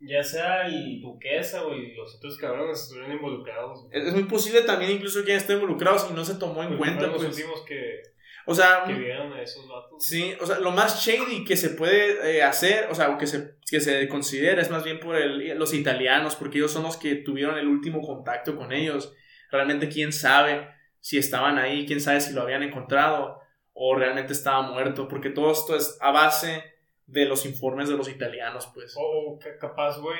ya 0.00 0.22
sea 0.22 0.66
el 0.66 1.00
Duquesa 1.00 1.64
o 1.64 1.72
los 1.74 2.16
otros 2.16 2.36
cabrones 2.38 2.82
estuvieron 2.82 3.12
involucrados. 3.12 3.86
Es 3.92 4.12
muy 4.12 4.24
posible 4.24 4.62
también 4.62 4.90
incluso 4.90 5.24
que 5.24 5.34
estado 5.34 5.60
involucrados 5.60 6.08
y 6.10 6.14
no 6.14 6.24
se 6.24 6.34
tomó 6.34 6.62
en 6.62 6.70
Porque 6.70 6.78
cuenta, 6.78 7.06
los 7.06 7.16
pues. 7.16 7.28
últimos 7.36 7.64
que, 7.64 8.02
O 8.48 8.54
sea, 8.54 8.84
que 8.86 8.92
vieron 8.94 9.32
a 9.32 9.42
esos 9.42 9.66
vatos. 9.68 10.04
sí, 10.04 10.34
o 10.40 10.46
sea, 10.46 10.60
lo 10.60 10.70
más 10.70 11.04
shady 11.04 11.44
que 11.44 11.56
se 11.56 11.70
puede 11.70 12.36
eh, 12.36 12.42
hacer, 12.42 12.88
o 12.90 12.94
sea, 12.94 13.10
o 13.10 13.18
que 13.18 13.26
se, 13.26 13.56
que 13.68 13.80
se 13.80 14.08
considera 14.08 14.62
es 14.62 14.70
más 14.70 14.84
bien 14.84 15.00
por 15.00 15.16
el- 15.16 15.58
los 15.58 15.74
italianos, 15.74 16.36
porque 16.36 16.58
ellos 16.58 16.70
son 16.72 16.84
los 16.84 16.96
que 16.96 17.16
tuvieron 17.16 17.58
el 17.58 17.66
último 17.66 18.00
contacto 18.02 18.56
con 18.56 18.72
ellos. 18.72 19.12
Realmente, 19.50 19.88
quién 19.88 20.12
sabe 20.12 20.68
si 21.00 21.18
estaban 21.18 21.58
ahí, 21.58 21.86
quién 21.86 22.00
sabe 22.00 22.20
si 22.20 22.32
lo 22.34 22.42
habían 22.42 22.62
encontrado 22.62 23.40
o 23.72 23.94
realmente 23.94 24.32
estaba 24.32 24.62
muerto, 24.62 25.06
porque 25.08 25.30
todo 25.30 25.50
esto 25.52 25.76
es 25.76 25.98
a 26.00 26.10
base 26.10 26.62
de 27.06 27.24
los 27.26 27.44
informes 27.46 27.88
de 27.88 27.96
los 27.96 28.08
italianos, 28.08 28.68
pues. 28.74 28.94
O, 28.96 29.00
o 29.34 29.38
ca- 29.38 29.58
capaz, 29.58 29.98
güey, 29.98 30.18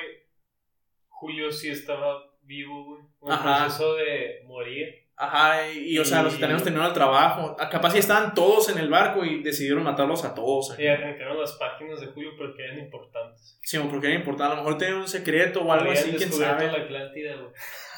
Julio 1.07 1.51
sí 1.51 1.69
estaba 1.69 2.23
vivo, 2.43 2.85
güey. 2.85 3.01
En 3.23 3.31
Ajá. 3.31 3.63
proceso 3.65 3.95
de 3.95 4.43
morir. 4.45 5.06
Ajá, 5.19 5.67
y, 5.71 5.95
y, 5.95 5.99
o 5.99 6.05
sea, 6.05 6.21
los 6.21 6.35
italianos 6.35 6.61
terminaron 6.61 6.91
el 6.91 6.93
trabajo. 6.93 7.55
Ah, 7.59 7.69
Capaz 7.69 7.89
si 7.91 7.97
estaban 7.97 8.35
todos 8.35 8.69
en 8.69 8.77
el 8.77 8.87
barco 8.87 9.25
y 9.25 9.41
decidieron 9.41 9.83
matarlos 9.83 10.23
a 10.23 10.35
todos. 10.35 10.77
Y 10.77 10.85
arrancaron 10.85 11.41
las 11.41 11.53
páginas 11.53 11.99
de 11.99 12.07
Julio 12.07 12.31
porque 12.37 12.63
eran 12.63 12.77
importantes. 12.79 13.57
Sí, 13.63 13.79
porque 13.89 14.07
era 14.07 14.15
importante. 14.15 14.53
A 14.53 14.55
lo 14.55 14.63
mejor 14.63 14.77
tenían 14.77 14.99
un 14.99 15.07
secreto 15.07 15.61
o 15.63 15.71
algo 15.71 15.89
Habían 15.89 16.03
así, 16.03 16.15
quién 16.17 16.31
sabe. 16.31 16.67
la 16.67 16.77
Atlántida. 16.77 17.33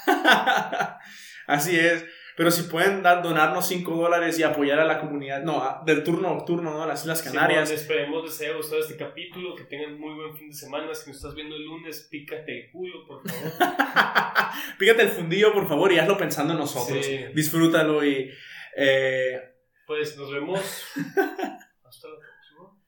Así 1.47 1.77
es. 1.77 2.05
Pero 2.39 2.51
si 2.51 2.63
pueden 2.63 3.03
dar, 3.03 3.21
donarnos 3.21 3.67
5 3.67 3.93
dólares 3.97 4.39
y 4.39 4.43
apoyar 4.43 4.79
a 4.79 4.85
la 4.85 5.01
comunidad, 5.01 5.43
no, 5.43 5.61
a- 5.61 5.83
del 5.85 6.05
turno 6.05 6.33
nocturno, 6.33 6.71
¿no? 6.71 6.85
Las 6.87 7.01
Islas 7.01 7.21
Canarias. 7.21 7.67
Simón, 7.67 7.81
esperemos 7.81 8.23
les 8.23 8.39
haya 8.39 8.53
gustado 8.55 8.79
este 8.81 8.95
capítulo, 8.95 9.53
que 9.55 9.65
tengan 9.65 9.99
muy 9.99 10.13
buen 10.15 10.37
fin 10.37 10.47
de 10.47 10.55
semana. 10.55 10.85
Si 10.95 11.09
nos 11.09 11.17
estás 11.17 11.35
viendo 11.35 11.57
el 11.57 11.65
lunes, 11.65 12.07
pícate 12.09 12.57
el 12.67 12.71
culo, 12.71 13.05
por 13.05 13.29
favor. 13.29 13.51
Pícate 14.79 15.01
el 15.03 15.09
fundillo, 15.09 15.51
por 15.51 15.67
favor, 15.67 15.91
y 15.91 15.99
hazlo 15.99 16.17
pensando 16.17 16.53
en 16.53 16.59
nosotros. 16.59 17.05
Sí. 17.05 17.25
Disfrútalo 17.35 18.05
y. 18.05 18.31
eh, 18.77 19.37
Pues 19.85 20.15
nos 20.17 20.31
vemos. 20.31 20.59
Hasta 20.95 22.07
la 22.07 22.15
próxima. 22.15 22.81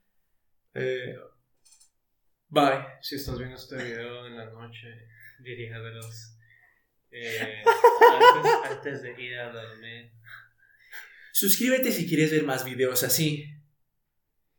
eh, 0.75 1.15
bye. 2.47 2.85
Si 3.01 3.15
estás 3.15 3.37
viendo 3.37 3.57
este 3.57 3.75
video 3.83 4.27
en 4.27 4.37
la 4.37 4.45
noche, 4.45 4.87
diríjamelos. 5.43 6.37
Eh, 7.11 7.63
antes, 7.65 8.71
antes 8.71 9.01
de 9.01 9.21
ir 9.21 9.37
a 9.37 9.51
dormir. 9.51 10.11
Suscríbete 11.33 11.91
si 11.91 12.07
quieres 12.07 12.31
ver 12.31 12.43
más 12.43 12.63
videos 12.63 13.03
así. 13.03 13.45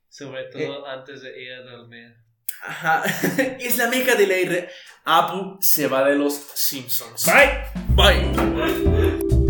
Sobre 0.08 0.44
todo 0.44 0.86
antes 0.86 1.22
de 1.22 1.42
ir 1.42 1.52
a 1.52 1.62
dormir. 1.62 2.14
Ajá. 2.62 3.04
es 3.60 3.76
la 3.78 3.88
meca 3.88 4.14
de 4.14 4.26
la 4.26 4.34
R. 4.34 4.68
Apu 5.04 5.58
se 5.60 5.88
va 5.88 6.08
de 6.08 6.16
los 6.16 6.34
Simpsons. 6.34 7.26
Bye. 7.26 7.64
Bye. 7.96 9.41